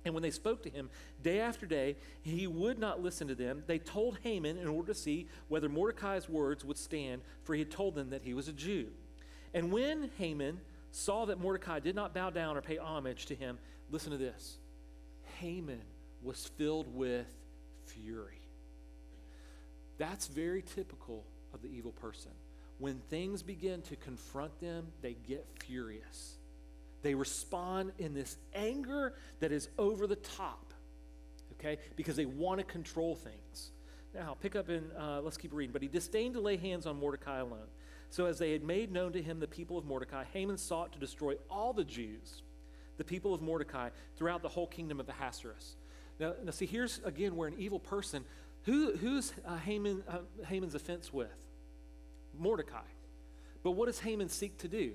[0.06, 0.90] And when they spoke to him
[1.22, 3.64] day after day, he would not listen to them.
[3.68, 7.72] They told Haman in order to see whether Mordecai's words would stand, for he had
[7.72, 8.88] told them that he was a Jew.
[9.54, 10.60] And when Haman
[10.92, 13.58] saw that Mordecai did not bow down or pay homage to him,
[13.92, 14.58] listen to this
[15.40, 15.82] Haman
[16.22, 17.28] was filled with
[17.86, 18.42] fury.
[19.98, 22.32] That's very typical of the evil person.
[22.80, 26.38] When things begin to confront them, they get furious.
[27.04, 30.74] They respond in this anger that is over the top,
[31.54, 31.78] okay?
[31.96, 33.72] Because they want to control things.
[34.16, 35.74] Now, pick up in, uh, let's keep reading.
[35.74, 37.68] But he disdained to lay hands on Mordecai alone.
[38.10, 41.00] So, as they had made known to him the people of Mordecai, Haman sought to
[41.00, 42.44] destroy all the Jews,
[42.98, 45.76] the people of Mordecai, throughout the whole kingdom of Ahasuerus.
[46.20, 48.24] Now, now see, here's again where an evil person,
[48.64, 51.34] who, who's uh, Haman, uh, Haman's offense with?
[52.38, 52.86] Mordecai.
[53.64, 54.94] But what does Haman seek to do?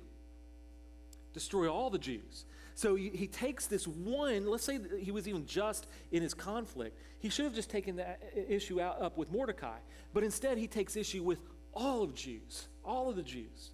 [1.39, 2.47] Destroy all the Jews.
[2.75, 6.99] So he, he takes this one, let's say he was even just in his conflict.
[7.21, 9.79] He should have just taken that issue out, up with Mordecai.
[10.13, 11.39] But instead, he takes issue with
[11.73, 13.71] all of Jews, all of the Jews.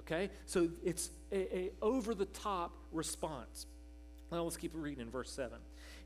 [0.00, 0.28] Okay?
[0.44, 3.64] So it's a, a over the top response.
[4.30, 5.56] Now let's keep reading in verse 7.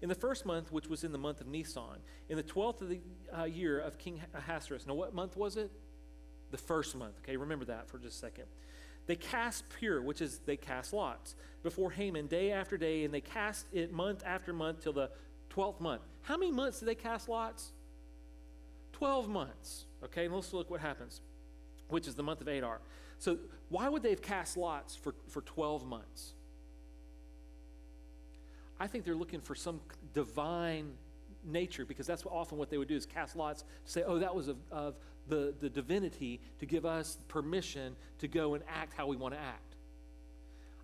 [0.00, 2.88] In the first month, which was in the month of Nisan, in the 12th of
[2.88, 3.00] the
[3.36, 4.86] uh, year of King Ahasuerus.
[4.86, 5.72] Now, what month was it?
[6.52, 7.14] The first month.
[7.24, 8.44] Okay, remember that for just a second.
[9.10, 13.20] They cast Pur, which is they cast lots, before Haman day after day, and they
[13.20, 15.10] cast it month after month till the
[15.52, 16.02] 12th month.
[16.22, 17.72] How many months did they cast lots?
[18.92, 19.86] 12 months.
[20.04, 21.22] Okay, and let's look what happens,
[21.88, 22.80] which is the month of Adar.
[23.18, 26.34] So, why would they have cast lots for, for 12 months?
[28.78, 29.80] I think they're looking for some
[30.14, 30.92] divine
[31.44, 34.36] nature because that's what, often what they would do is cast lots say, oh, that
[34.36, 34.94] was of, of
[35.30, 39.40] the, the divinity to give us permission to go and act how we want to
[39.40, 39.76] act.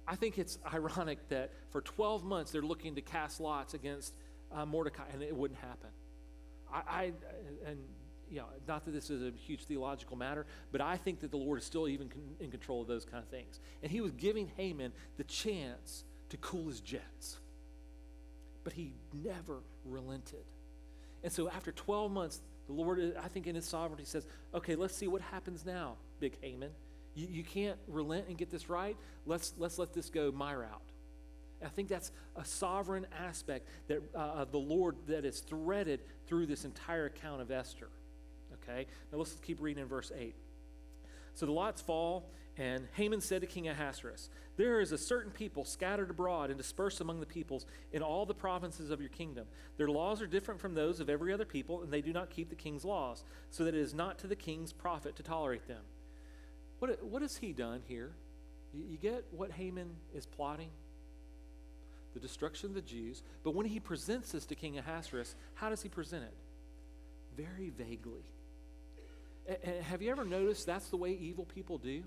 [0.09, 4.15] I think it's ironic that for 12 months they're looking to cast lots against
[4.53, 5.91] uh, Mordecai and it wouldn't happen.
[6.73, 7.13] I, I
[7.67, 7.79] and
[8.31, 11.37] you know, not that this is a huge theological matter, but I think that the
[11.37, 13.61] Lord is still even con- in control of those kind of things.
[13.83, 17.39] And he was giving Haman the chance to cool his jets
[18.67, 20.43] but he never relented.
[21.23, 24.95] And so after 12 months, the Lord, I think in his sovereignty, says, okay, let's
[24.97, 26.71] see what happens now, big Haman.
[27.15, 28.97] You, you can't relent and get this right.
[29.25, 30.83] Let's, let's let this go my route.
[31.65, 36.47] I think that's a sovereign aspect that, uh, of the Lord that is threaded through
[36.47, 37.89] this entire account of Esther.
[38.63, 38.87] Okay?
[39.11, 40.35] Now let's keep reading in verse 8.
[41.35, 45.65] So the lots fall, and Haman said to King Ahasuerus, There is a certain people
[45.65, 49.47] scattered abroad and dispersed among the peoples in all the provinces of your kingdom.
[49.77, 52.49] Their laws are different from those of every other people, and they do not keep
[52.49, 55.83] the king's laws, so that it is not to the king's profit to tolerate them.
[56.79, 58.13] What, what has he done here?
[58.73, 60.71] You, you get what Haman is plotting?
[62.15, 63.23] The destruction of the Jews.
[63.45, 66.35] But when he presents this to King Ahasuerus, how does he present it?
[67.37, 68.25] Very vaguely.
[69.63, 72.03] And have you ever noticed that's the way evil people do?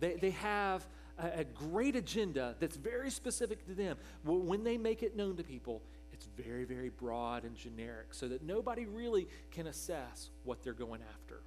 [0.00, 0.86] They, they have
[1.18, 3.96] a, a great agenda that's very specific to them.
[4.24, 5.82] When they make it known to people,
[6.12, 11.00] it's very, very broad and generic so that nobody really can assess what they're going
[11.14, 11.42] after.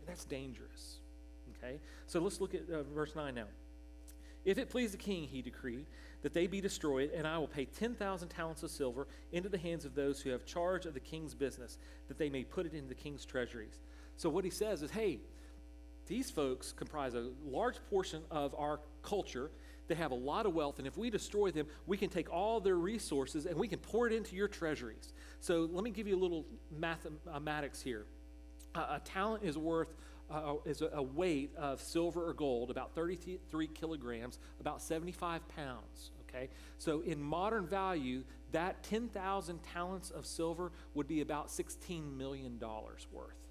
[0.00, 0.98] And that's dangerous.
[1.56, 1.80] Okay?
[2.06, 3.46] So let's look at uh, verse 9 now.
[4.44, 5.86] If it please the king, he decreed,
[6.22, 9.84] that they be destroyed, and I will pay 10,000 talents of silver into the hands
[9.84, 11.78] of those who have charge of the king's business,
[12.08, 13.80] that they may put it in the king's treasuries.
[14.16, 15.20] So what he says is, hey,
[16.06, 19.50] these folks comprise a large portion of our culture.
[19.86, 22.60] They have a lot of wealth, and if we destroy them, we can take all
[22.60, 25.12] their resources and we can pour it into your treasuries.
[25.40, 28.06] So let me give you a little mathematics here.
[28.74, 29.94] Uh, a talent is worth
[30.30, 36.12] uh, is a, a, weight of silver or gold, about 33 kilograms, about 75 pounds.
[36.28, 42.58] Okay, so in modern value, that 10,000 talents of silver would be about 16 million
[42.58, 43.43] dollars worth.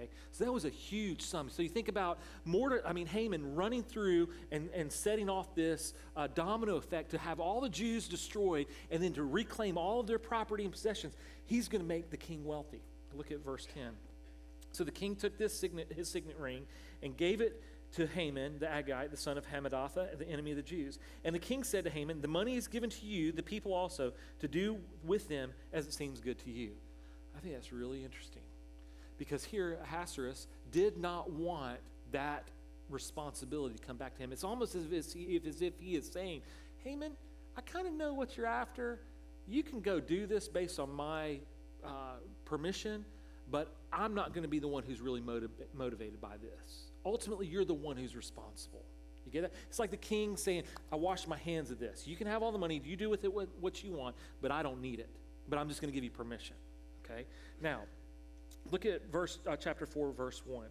[0.00, 1.50] Okay, so that was a huge sum.
[1.50, 5.92] So you think about Mordecai, I mean Haman running through and, and setting off this
[6.16, 10.06] uh, domino effect to have all the Jews destroyed and then to reclaim all of
[10.06, 11.16] their property and possessions.
[11.44, 12.80] He's going to make the king wealthy.
[13.14, 13.90] Look at verse 10.
[14.72, 16.64] So the king took this signet, his signet ring
[17.02, 20.62] and gave it to Haman the Agagite, the son of Hammedatha, the enemy of the
[20.62, 20.98] Jews.
[21.24, 24.12] And the king said to Haman, The money is given to you, the people also,
[24.38, 26.70] to do with them as it seems good to you.
[27.36, 28.42] I think that's really interesting.
[29.20, 31.78] Because here, Ahasuerus did not want
[32.10, 32.48] that
[32.88, 34.32] responsibility to come back to him.
[34.32, 36.40] It's almost as if, as if he is saying,
[36.82, 37.12] Haman,
[37.54, 38.98] I kind of know what you're after.
[39.46, 41.40] You can go do this based on my
[41.84, 42.14] uh,
[42.46, 43.04] permission,
[43.50, 46.84] but I'm not going to be the one who's really motiv- motivated by this.
[47.04, 48.86] Ultimately, you're the one who's responsible.
[49.26, 49.52] You get it?
[49.68, 52.06] It's like the king saying, I wash my hands of this.
[52.06, 54.50] You can have all the money, you do with it what, what you want, but
[54.50, 55.10] I don't need it.
[55.46, 56.56] But I'm just going to give you permission.
[57.04, 57.26] Okay?
[57.60, 57.80] Now,
[58.70, 60.66] look at verse uh, chapter 4, verse 1.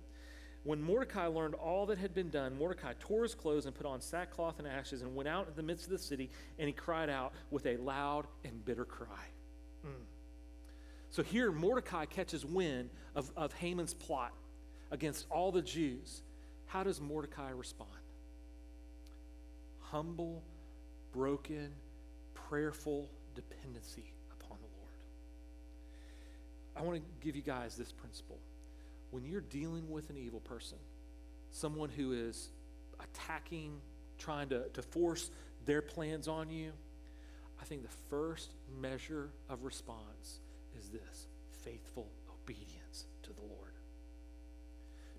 [0.64, 4.02] When Mordecai learned all that had been done, Mordecai tore his clothes and put on
[4.02, 7.10] sackcloth and ashes and went out in the midst of the city, and he cried
[7.10, 9.26] out with a loud and bitter cry.
[9.86, 10.04] Mm.
[11.12, 14.34] So here, Mordecai catches wind of, of Haman's plot
[14.92, 16.22] against all the Jews.
[16.66, 17.90] How does Mordecai respond?
[19.80, 20.44] Humble,
[21.14, 21.72] broken,
[22.34, 24.19] prayerful dependency upon the Lord.
[26.80, 28.40] I want to give you guys this principle.
[29.12, 30.78] When you're dealing with an evil person,
[31.52, 32.50] someone who is
[33.02, 33.82] attacking,
[34.18, 35.30] trying to, to force
[35.66, 36.72] their plans on you,
[37.62, 40.40] I think the first measure of response
[40.78, 41.28] is this
[41.64, 43.74] faithful obedience to the Lord.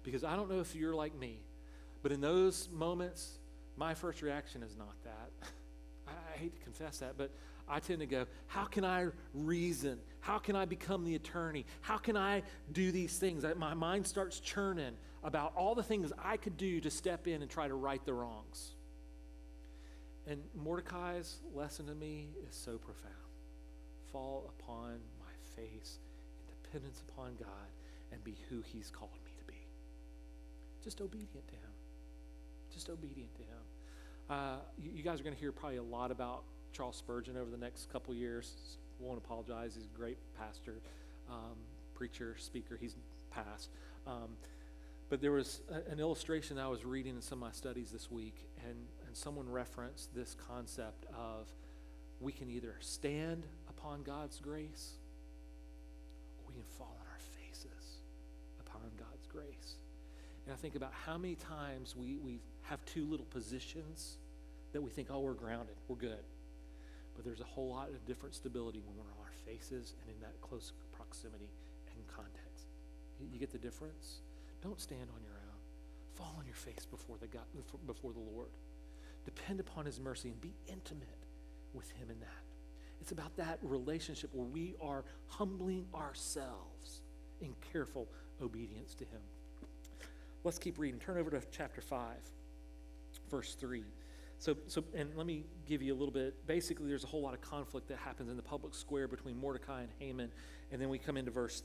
[0.03, 1.41] Because I don't know if you're like me,
[2.03, 3.39] but in those moments,
[3.77, 5.31] my first reaction is not that.
[6.09, 7.31] I, I hate to confess that, but
[7.71, 9.99] I tend to go, how can I reason?
[10.21, 11.65] How can I become the attorney?
[11.81, 13.45] How can I do these things?
[13.57, 17.51] My mind starts churning about all the things I could do to step in and
[17.51, 18.73] try to right the wrongs.
[20.27, 23.15] And Mordecai's lesson to me is so profound.
[24.13, 25.99] Fall upon my face
[26.39, 27.71] in dependence upon God
[28.13, 29.67] and be who He's called me to be.
[30.83, 31.73] Just obedient to Him.
[32.73, 33.49] Just obedient to Him.
[34.29, 37.51] Uh, you, you guys are going to hear probably a lot about Charles Spurgeon over
[37.51, 38.77] the next couple years.
[38.99, 39.75] Won't apologize.
[39.75, 40.81] He's a great pastor,
[41.29, 41.57] um,
[41.95, 42.79] preacher, speaker.
[42.81, 42.97] He's
[43.31, 43.71] passed.
[44.07, 44.37] Um,
[45.09, 48.11] but there was a, an illustration I was reading in some of my studies this
[48.11, 51.49] week, and, and someone referenced this concept of
[52.21, 54.93] we can either stand upon God's grace
[56.39, 58.01] or we can fall on our faces
[58.61, 59.77] upon God's grace.
[60.45, 64.19] And I think about how many times we, we have two little positions
[64.73, 66.23] that we think, oh, we're grounded, we're good.
[67.21, 70.19] But there's a whole lot of different stability when we're on our faces and in
[70.23, 71.51] that close proximity
[71.95, 72.69] and context.
[73.31, 74.23] You get the difference?
[74.63, 75.61] Don't stand on your own.
[76.15, 77.43] Fall on your face before the, God,
[77.87, 78.49] before the Lord.
[79.27, 81.27] Depend upon His mercy and be intimate
[81.75, 82.29] with Him in that.
[83.03, 87.03] It's about that relationship where we are humbling ourselves
[87.43, 88.09] in careful
[88.41, 89.21] obedience to Him.
[90.43, 90.99] Let's keep reading.
[90.99, 92.17] Turn over to chapter 5,
[93.31, 93.85] verse 3.
[94.41, 96.47] So, so, and let me give you a little bit.
[96.47, 99.83] Basically, there's a whole lot of conflict that happens in the public square between Mordecai
[99.83, 100.33] and Haman,
[100.73, 101.63] and then we come into verse,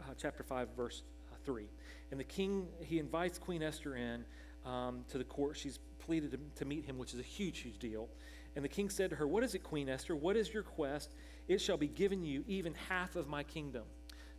[0.00, 1.68] uh, chapter five, verse uh, three.
[2.10, 4.24] And the king he invites Queen Esther in
[4.64, 5.56] um, to the court.
[5.56, 8.08] She's pleaded to, to meet him, which is a huge, huge deal.
[8.56, 10.16] And the king said to her, "What is it, Queen Esther?
[10.16, 11.10] What is your quest?
[11.46, 13.84] It shall be given you, even half of my kingdom."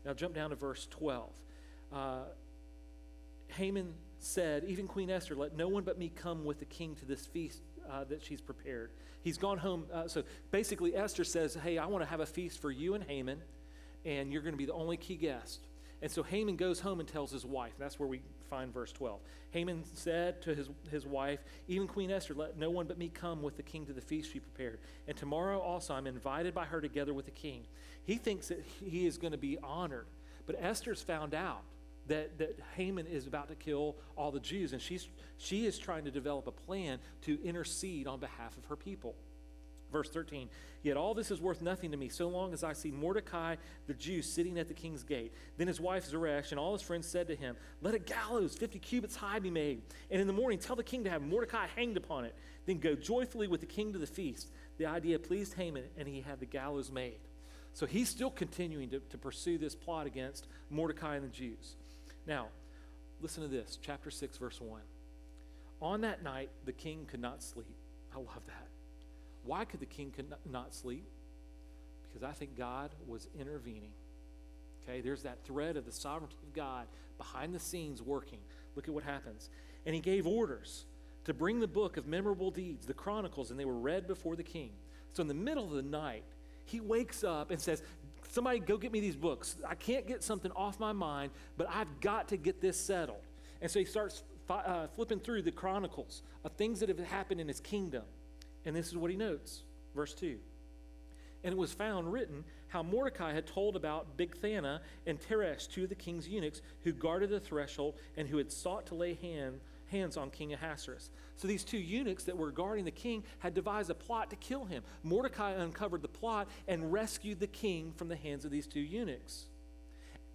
[0.04, 1.32] Now jump down to verse twelve.
[1.94, 2.24] Uh,
[3.48, 7.06] Haman said, Even Queen Esther, let no one but me come with the king to
[7.06, 8.92] this feast uh, that she's prepared.
[9.22, 9.86] He's gone home.
[9.94, 13.04] Uh, so basically, Esther says, Hey, I want to have a feast for you and
[13.04, 13.42] Haman,
[14.06, 15.68] and you're going to be the only key guest.
[16.02, 17.74] And so Haman goes home and tells his wife.
[17.80, 19.20] That's where we find verse 12.
[19.52, 23.42] Haman said to his, his wife, Even Queen Esther, let no one but me come
[23.42, 24.80] with the king to the feast she prepared.
[25.08, 27.64] And tomorrow also I'm invited by her together with the king.
[28.04, 30.06] He thinks that he is going to be honored.
[30.46, 31.64] But Esther's found out
[32.08, 36.06] that, that Haman is about to kill all the Jews, and she's, she is trying
[36.06, 39.16] to develop a plan to intercede on behalf of her people.
[39.92, 40.50] Verse 13,
[40.84, 43.56] yet all this is worth nothing to me so long as I see Mordecai
[43.88, 45.34] the Jew sitting at the king's gate.
[45.56, 48.80] Then his wife Zeresh and all his friends said to him, Let a gallows 50
[48.80, 51.96] cubits high be made, and in the morning tell the king to have Mordecai hanged
[51.96, 52.36] upon it.
[52.66, 54.52] Then go joyfully with the king to the feast.
[54.78, 57.20] The idea pleased Haman, and he had the gallows made.
[57.74, 61.76] So he's still continuing to, to pursue this plot against Mordecai and the Jews.
[62.28, 62.48] Now,
[63.22, 64.82] listen to this chapter 6, verse 1.
[65.82, 67.78] On that night, the king could not sleep.
[68.14, 68.68] I love that.
[69.44, 70.12] Why could the king
[70.52, 71.06] not sleep?
[72.04, 73.92] Because I think God was intervening.
[74.84, 78.40] Okay, there's that thread of the sovereignty of God behind the scenes working.
[78.76, 79.50] Look at what happens.
[79.86, 80.86] And he gave orders
[81.26, 84.44] to bring the book of memorable deeds, the chronicles, and they were read before the
[84.44, 84.72] king.
[85.14, 86.24] So in the middle of the night,
[86.66, 87.82] he wakes up and says,
[88.38, 89.56] Somebody go get me these books.
[89.68, 93.26] I can't get something off my mind, but I've got to get this settled.
[93.64, 97.48] And so he starts uh, flipping through the chronicles of things that have happened in
[97.48, 98.04] his kingdom.
[98.64, 99.64] And this is what he notes.
[99.96, 100.38] Verse 2.
[101.44, 105.90] And it was found written how Mordecai had told about Bigthana and Teresh, two of
[105.90, 110.18] the king's eunuchs, who guarded the threshold and who had sought to lay hand, hands
[110.18, 111.10] on King Ahasuerus.
[111.36, 114.66] So these two eunuchs that were guarding the king had devised a plot to kill
[114.66, 114.84] him.
[115.04, 119.46] Mordecai uncovered the plot and rescued the king from the hands of these two eunuchs.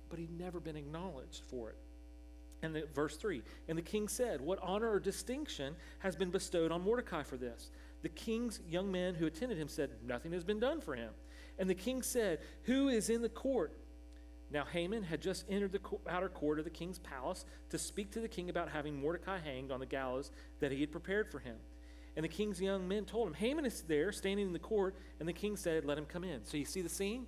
[0.08, 1.78] But he'd never been acknowledged for it.
[2.62, 6.70] And the, verse 3 And the king said, What honor or distinction has been bestowed
[6.70, 7.70] on Mordecai for this?
[8.02, 11.10] The king's young men who attended him said, Nothing has been done for him.
[11.58, 13.72] And the king said, Who is in the court?
[14.52, 18.20] Now Haman had just entered the outer court of the king's palace to speak to
[18.20, 20.30] the king about having Mordecai hanged on the gallows
[20.60, 21.56] that he had prepared for him.
[22.16, 24.94] And the king's young men told him, Haman is there, standing in the court.
[25.18, 26.44] And the king said, Let him come in.
[26.44, 27.26] So you see the scene?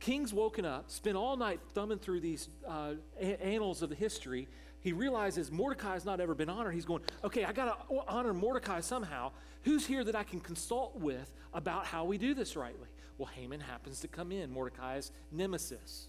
[0.00, 4.46] King's woken up, spent all night thumbing through these uh, annals of the history.
[4.80, 6.74] He realizes Mordecai has not ever been honored.
[6.74, 9.32] He's going, okay, I got to honor Mordecai somehow.
[9.62, 12.86] Who's here that I can consult with about how we do this rightly?
[13.16, 16.08] Well, Haman happens to come in, Mordecai's nemesis.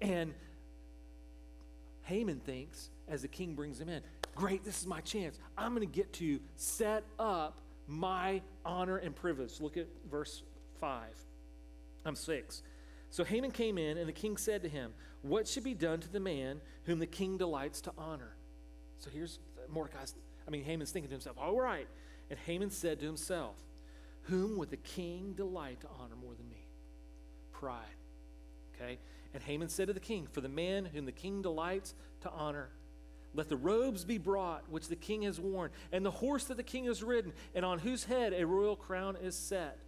[0.00, 0.34] And
[2.02, 4.02] Haman thinks, as the king brings him in,
[4.34, 5.38] great, this is my chance.
[5.56, 9.60] I'm going to get to set up my honor and privilege.
[9.60, 10.42] Look at verse
[10.80, 11.08] 5.
[12.04, 12.62] I'm 6.
[13.10, 14.92] So Haman came in, and the king said to him,
[15.22, 18.36] What should be done to the man whom the king delights to honor?
[18.98, 19.38] So here's
[19.68, 20.14] Mordecai's,
[20.46, 21.88] I mean, Haman's thinking to himself, All right.
[22.30, 23.56] And Haman said to himself,
[24.22, 26.66] Whom would the king delight to honor more than me?
[27.52, 27.84] Pride.
[28.74, 28.98] Okay?
[29.34, 32.70] And Haman said to the king, For the man whom the king delights to honor,
[33.34, 36.62] let the robes be brought which the king has worn, and the horse that the
[36.62, 39.78] king has ridden, and on whose head a royal crown is set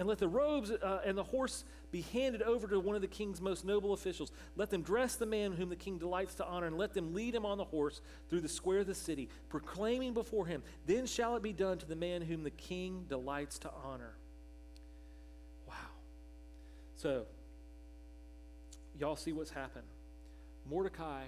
[0.00, 3.06] and let the robes uh, and the horse be handed over to one of the
[3.06, 4.32] king's most noble officials.
[4.56, 7.34] Let them dress the man whom the king delights to honor, and let them lead
[7.34, 11.36] him on the horse through the square of the city, proclaiming before him, Then shall
[11.36, 14.14] it be done to the man whom the king delights to honor.
[17.00, 17.24] So,
[18.98, 19.86] y'all see what's happened.
[20.68, 21.22] Mordecai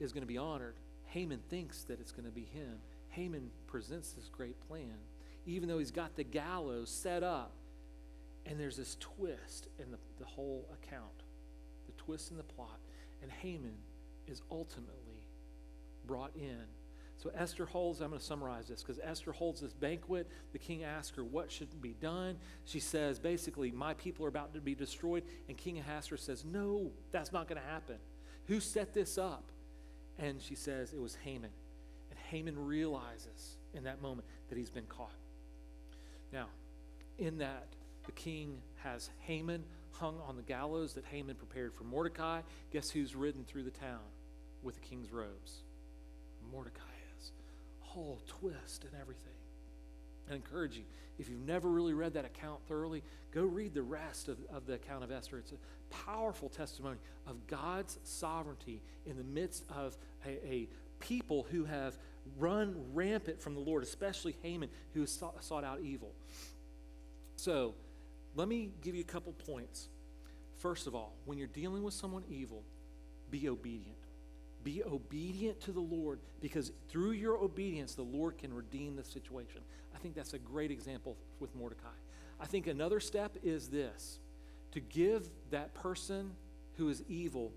[0.00, 0.76] is going to be honored.
[1.04, 2.78] Haman thinks that it's going to be him.
[3.10, 4.96] Haman presents this great plan,
[5.44, 7.52] even though he's got the gallows set up
[8.46, 11.24] and there's this twist in the, the whole account,
[11.84, 12.80] the twist in the plot.
[13.20, 13.76] And Haman
[14.26, 15.26] is ultimately
[16.06, 16.64] brought in.
[17.18, 20.28] So Esther holds, I'm going to summarize this because Esther holds this banquet.
[20.52, 22.36] The king asks her what should be done.
[22.66, 25.22] She says, basically, my people are about to be destroyed.
[25.48, 27.96] And King Ahasuerus says, no, that's not going to happen.
[28.48, 29.44] Who set this up?
[30.18, 31.50] And she says, it was Haman.
[32.10, 35.10] And Haman realizes in that moment that he's been caught.
[36.32, 36.46] Now,
[37.18, 37.68] in that
[38.04, 42.42] the king has Haman hung on the gallows that Haman prepared for Mordecai.
[42.72, 44.00] Guess who's ridden through the town
[44.62, 45.62] with the king's robes?
[46.52, 46.82] Mordecai.
[47.96, 49.32] Whole twist and everything.
[50.30, 50.82] I encourage you,
[51.18, 54.74] if you've never really read that account thoroughly, go read the rest of, of the
[54.74, 55.38] account of Esther.
[55.38, 55.56] It's a
[56.04, 60.68] powerful testimony of God's sovereignty in the midst of a, a
[61.00, 61.96] people who have
[62.36, 66.12] run rampant from the Lord, especially Haman, who sought, sought out evil.
[67.36, 67.72] So,
[68.34, 69.88] let me give you a couple points.
[70.58, 72.62] First of all, when you're dealing with someone evil,
[73.30, 73.96] be obedient.
[74.66, 79.60] Be obedient to the Lord because through your obedience, the Lord can redeem the situation.
[79.94, 81.86] I think that's a great example with Mordecai.
[82.40, 84.18] I think another step is this
[84.72, 86.32] to give that person
[86.78, 87.52] who is evil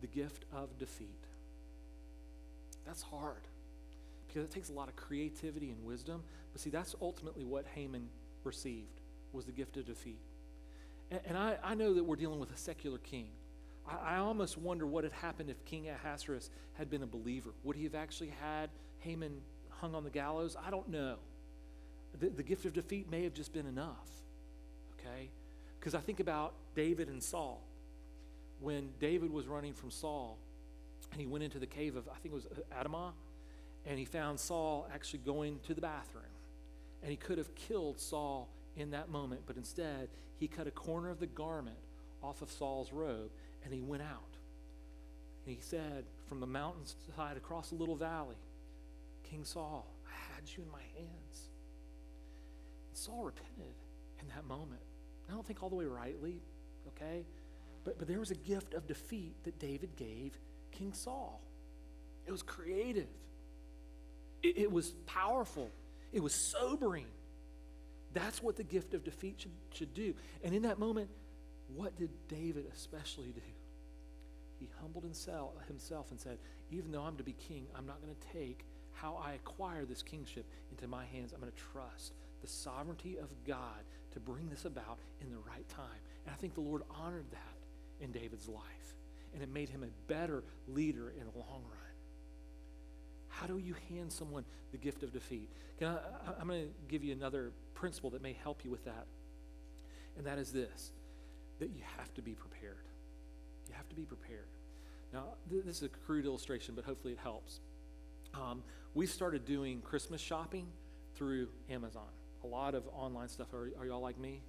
[0.00, 1.22] the gift of defeat.
[2.86, 3.46] That's hard
[4.26, 6.24] because it takes a lot of creativity and wisdom.
[6.52, 8.08] But see, that's ultimately what Haman
[8.42, 9.00] received
[9.32, 10.18] was the gift of defeat.
[11.12, 13.28] And, and I, I know that we're dealing with a secular king.
[13.88, 17.50] I, I almost wonder what had happened if King Ahasuerus had been a believer.
[17.64, 18.70] Would he have actually had
[19.00, 20.56] Haman hung on the gallows?
[20.64, 21.16] I don't know.
[22.18, 24.08] The, the gift of defeat may have just been enough,
[24.98, 25.30] okay?
[25.78, 27.62] Because I think about David and Saul.
[28.60, 30.38] When David was running from Saul,
[31.10, 33.12] and he went into the cave of, I think it was uh, Adamah,
[33.86, 36.24] and he found Saul actually going to the bathroom.
[37.02, 40.08] And he could have killed Saul in that moment, but instead,
[40.38, 41.76] he cut a corner of the garment
[42.22, 43.30] off of Saul's robe
[43.64, 44.36] and he went out.
[45.44, 48.36] And he said, from the mountainside across a little valley,
[49.24, 51.48] King Saul, I had you in my hands.
[52.88, 53.74] And Saul repented
[54.20, 54.80] in that moment.
[55.28, 56.42] I don't think all the way rightly,
[56.88, 57.24] okay?
[57.84, 60.38] But, but there was a gift of defeat that David gave
[60.70, 61.40] King Saul.
[62.26, 63.08] It was creative,
[64.42, 65.70] it, it was powerful,
[66.12, 67.06] it was sobering.
[68.14, 70.14] That's what the gift of defeat should, should do.
[70.44, 71.08] And in that moment,
[71.74, 73.40] what did David especially do?
[74.62, 76.38] He humbled himself, and said,
[76.70, 80.02] Even though I'm to be king, I'm not going to take how I acquire this
[80.02, 81.32] kingship into my hands.
[81.32, 83.82] I'm going to trust the sovereignty of God
[84.12, 86.00] to bring this about in the right time.
[86.24, 88.94] And I think the Lord honored that in David's life.
[89.34, 91.92] And it made him a better leader in the long run.
[93.28, 95.50] How do you hand someone the gift of defeat?
[95.78, 95.98] Can I,
[96.40, 99.06] I'm going to give you another principle that may help you with that.
[100.16, 100.92] And that is this
[101.58, 102.86] that you have to be prepared.
[103.72, 104.48] You have to be prepared.
[105.14, 107.60] Now, th- this is a crude illustration, but hopefully it helps.
[108.34, 108.62] Um,
[108.92, 110.66] we started doing Christmas shopping
[111.14, 112.08] through Amazon.
[112.44, 113.54] A lot of online stuff.
[113.54, 114.42] Are, are y'all like me?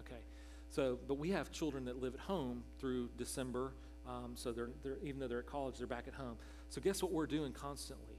[0.00, 0.20] Okay.
[0.68, 3.72] So, but we have children that live at home through December.
[4.06, 6.36] Um, so they're, they're, even though they're at college, they're back at home.
[6.68, 8.15] So guess what we're doing constantly?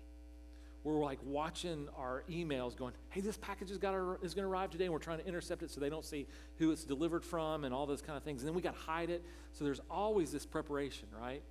[0.83, 4.85] We're like watching our emails going, hey, this package is, is going to arrive today,
[4.85, 7.73] and we're trying to intercept it so they don't see who it's delivered from and
[7.73, 8.41] all those kind of things.
[8.41, 9.23] And then we got to hide it.
[9.53, 11.41] So there's always this preparation, right?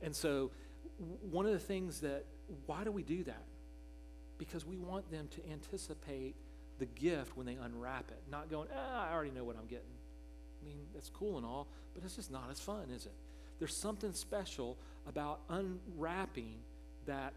[0.00, 0.50] And so
[1.30, 2.24] one of the things that,
[2.66, 3.44] why do we do that?
[4.38, 6.34] Because we want them to anticipate
[6.78, 9.84] the gift when they unwrap it, not going, ah, I already know what I'm getting.
[10.60, 13.12] I mean, that's cool and all, but it's just not as fun, is it?
[13.58, 16.54] There's something special about unwrapping
[17.06, 17.34] that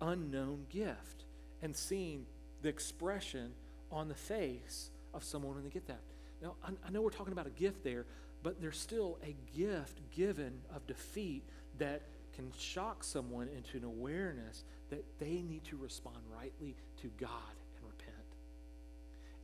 [0.00, 1.24] unknown gift
[1.62, 2.26] and seeing
[2.62, 3.52] the expression
[3.90, 6.00] on the face of someone when they get that.
[6.42, 8.04] Now, I, know we're talking about a gift there,
[8.42, 11.42] but there's still a gift given of defeat
[11.78, 12.02] that
[12.34, 17.30] can shock someone into an awareness that they need to respond rightly to God
[17.76, 18.14] and repent.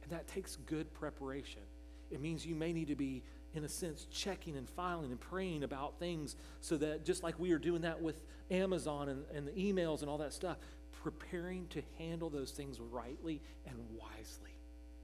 [0.03, 1.63] And that takes good preparation.
[2.11, 3.23] It means you may need to be,
[3.55, 7.53] in a sense, checking and filing and praying about things so that just like we
[7.53, 10.57] are doing that with Amazon and, and the emails and all that stuff,
[11.03, 14.57] preparing to handle those things rightly and wisely.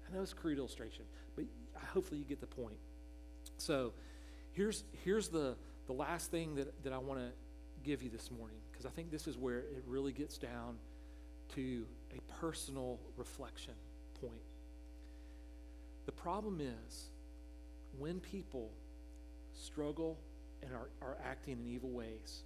[0.09, 1.05] I know it's a crude illustration,
[1.37, 1.45] but
[1.93, 2.79] hopefully you get the point.
[3.59, 3.93] So
[4.53, 7.31] here's, here's the, the last thing that, that I want to
[7.83, 10.77] give you this morning, because I think this is where it really gets down
[11.55, 13.75] to a personal reflection
[14.21, 14.43] point.
[16.07, 17.11] The problem is
[17.97, 18.71] when people
[19.53, 20.19] struggle
[20.63, 22.43] and are, are acting in evil ways,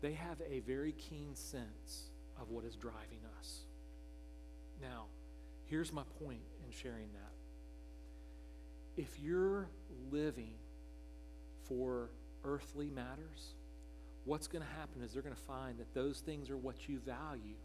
[0.00, 2.10] they have a very keen sense
[2.40, 3.60] of what is driving us.
[4.80, 5.04] Now,
[5.66, 7.32] here's my point in sharing that.
[9.00, 9.68] If you're
[10.10, 10.54] living
[11.68, 12.10] for
[12.44, 13.54] earthly matters,
[14.24, 16.98] what's going to happen is they're going to find that those things are what you
[16.98, 17.56] value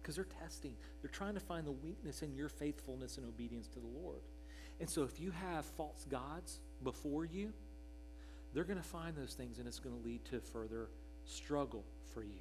[0.00, 0.74] because they're testing.
[1.02, 4.22] They're trying to find the weakness in your faithfulness and obedience to the Lord.
[4.80, 7.52] And so if you have false gods before you,
[8.54, 10.88] they're going to find those things and it's going to lead to further
[11.24, 12.40] struggle for you.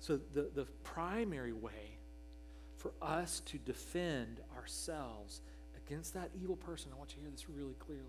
[0.00, 1.98] So the, the primary way
[2.76, 5.40] for us to defend ourselves
[5.84, 8.04] against that evil person, I want you to hear this really clearly,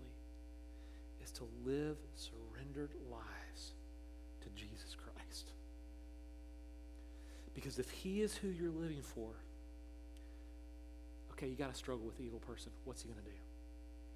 [1.24, 3.72] is to live surrendered lives
[4.42, 5.50] to Jesus Christ.
[7.54, 9.30] Because if he is who you're living for,
[11.38, 12.72] okay, you got to struggle with the evil person.
[12.84, 13.36] What's he going to do?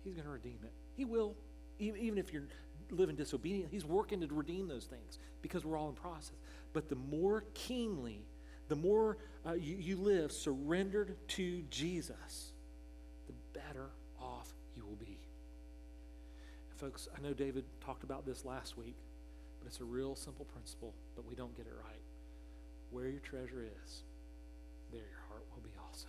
[0.02, 0.72] He's going to redeem it.
[0.96, 1.36] He will.
[1.78, 2.48] Even if you're
[2.90, 6.36] living disobedient, he's working to redeem those things because we're all in process.
[6.72, 8.24] But the more keenly,
[8.68, 12.52] the more uh, you, you live surrendered to Jesus,
[13.26, 15.18] the better off you will be.
[16.70, 18.96] And folks, I know David talked about this last week,
[19.60, 22.02] but it's a real simple principle, but we don't get it right.
[22.90, 24.02] Where your treasure is,
[24.90, 26.08] there your heart will be also.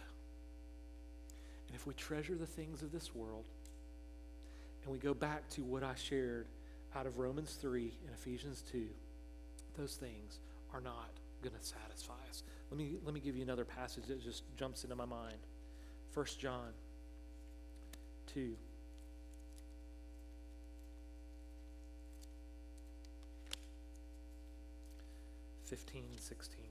[1.74, 3.46] And if we treasure the things of this world,
[4.84, 6.46] and we go back to what I shared
[6.96, 8.86] out of Romans 3 and Ephesians 2,
[9.76, 10.38] those things
[10.72, 11.10] are not
[11.42, 12.44] going to satisfy us.
[12.70, 15.38] Let me, let me give you another passage that just jumps into my mind.
[16.14, 16.74] 1 John
[18.36, 18.56] 2.
[25.66, 26.63] Fifteen, sixteen.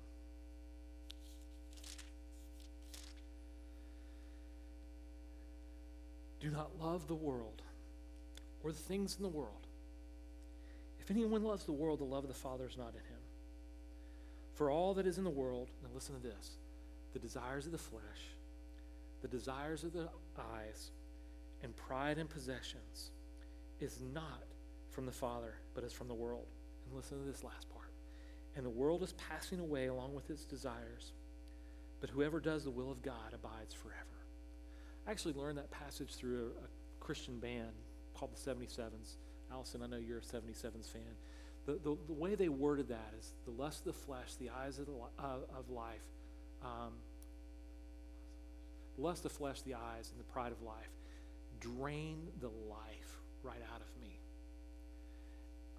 [6.43, 7.63] Do not love the world
[8.65, 9.69] or the things in the world.
[10.99, 13.23] If anyone loves the world, the love of the Father is not in him.
[14.55, 16.57] For all that is in the world, now listen to this
[17.13, 18.35] the desires of the flesh,
[19.21, 20.91] the desires of the eyes,
[21.63, 23.13] and pride and possessions
[23.79, 24.43] is not
[24.91, 26.47] from the Father, but is from the world.
[26.87, 27.93] And listen to this last part.
[28.57, 31.13] And the world is passing away along with its desires,
[32.01, 34.22] but whoever does the will of God abides forever.
[35.07, 36.69] I actually learned that passage through a, a
[37.01, 37.73] Christian band
[38.15, 39.17] called the 77s.
[39.51, 41.03] Allison, I know you're a 77s fan.
[41.67, 44.79] The, the, the way they worded that is the lust of the flesh, the eyes
[44.79, 46.03] of, the, uh, of life,
[46.63, 46.95] um,
[48.99, 50.91] lust of the flesh, the eyes, and the pride of life
[51.61, 54.19] drain the life right out of me.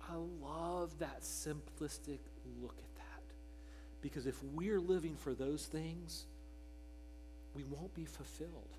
[0.09, 2.19] I love that simplistic
[2.61, 3.23] look at that.
[4.01, 6.25] Because if we're living for those things,
[7.53, 8.77] we won't be fulfilled.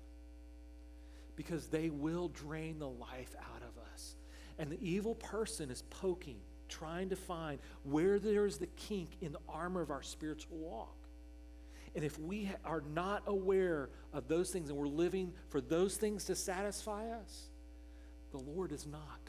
[1.35, 4.15] Because they will drain the life out of us.
[4.57, 6.37] And the evil person is poking,
[6.69, 10.95] trying to find where there is the kink in the armor of our spiritual walk.
[11.95, 16.25] And if we are not aware of those things and we're living for those things
[16.25, 17.49] to satisfy us,
[18.31, 19.21] the Lord is not.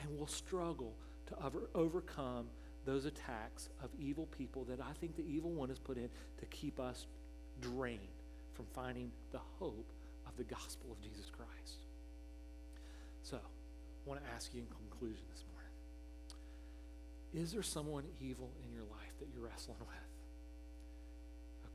[0.00, 0.94] And we'll struggle
[1.26, 2.46] to over, overcome
[2.84, 6.08] those attacks of evil people that I think the evil one has put in
[6.38, 7.06] to keep us
[7.60, 8.00] drained
[8.54, 9.92] from finding the hope
[10.32, 11.78] of the gospel of Jesus Christ.
[13.22, 18.72] So, I want to ask you in conclusion this morning Is there someone evil in
[18.72, 19.88] your life that you're wrestling with?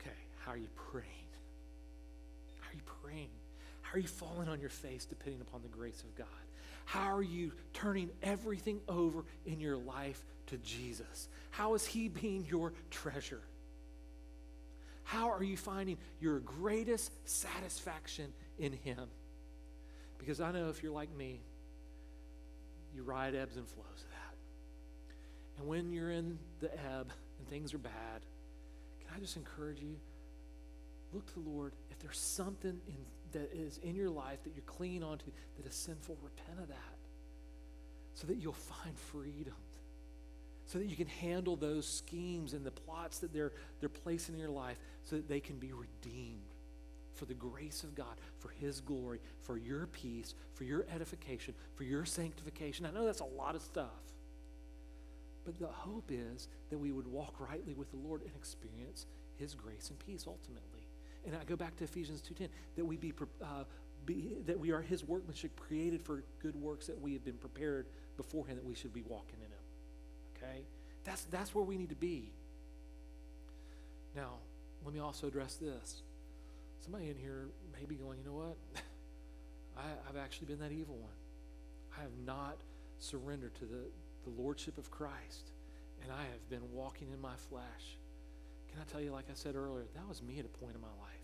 [0.00, 1.06] Okay, how are you praying?
[2.60, 3.30] How are you praying?
[3.82, 6.26] How are you falling on your face depending upon the grace of God?
[6.84, 11.28] How are you turning everything over in your life to Jesus?
[11.50, 13.40] How is He being your treasure?
[15.04, 19.08] How are you finding your greatest satisfaction in Him?
[20.18, 21.40] Because I know if you're like me,
[22.94, 24.34] you ride ebbs and flows of that.
[25.58, 28.22] And when you're in the ebb and things are bad,
[29.00, 29.96] can I just encourage you?
[31.12, 31.72] Look to the Lord.
[31.90, 32.96] If there's something in,
[33.32, 36.76] that is in your life that you're clinging onto that is sinful, repent of that
[38.14, 39.54] so that you'll find freedom
[40.68, 44.40] so that you can handle those schemes and the plots that they're, they're placing in
[44.40, 46.47] your life so that they can be redeemed
[47.18, 51.84] for the grace of God, for His glory, for your peace, for your edification, for
[51.84, 52.86] your sanctification.
[52.86, 54.02] I know that's a lot of stuff.
[55.44, 59.06] But the hope is that we would walk rightly with the Lord and experience
[59.36, 60.86] His grace and peace ultimately.
[61.26, 63.12] And I go back to Ephesians 2.10, that we be,
[63.42, 63.64] uh,
[64.04, 67.86] be, that we are His workmanship created for good works that we have been prepared
[68.16, 69.58] beforehand that we should be walking in Him
[70.38, 70.62] okay?
[71.04, 72.32] That's, that's where we need to be.
[74.14, 74.34] Now,
[74.84, 76.02] let me also address this.
[76.80, 78.56] Somebody in here may be going, you know what?
[79.76, 81.18] I, I've actually been that evil one.
[81.96, 82.58] I have not
[82.98, 83.84] surrendered to the,
[84.24, 85.50] the lordship of Christ,
[86.02, 87.98] and I have been walking in my flesh.
[88.70, 90.80] Can I tell you, like I said earlier, that was me at a point in
[90.80, 91.18] my life.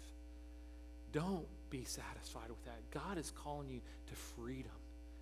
[1.13, 2.79] Don't be satisfied with that.
[2.91, 4.73] God is calling you to freedom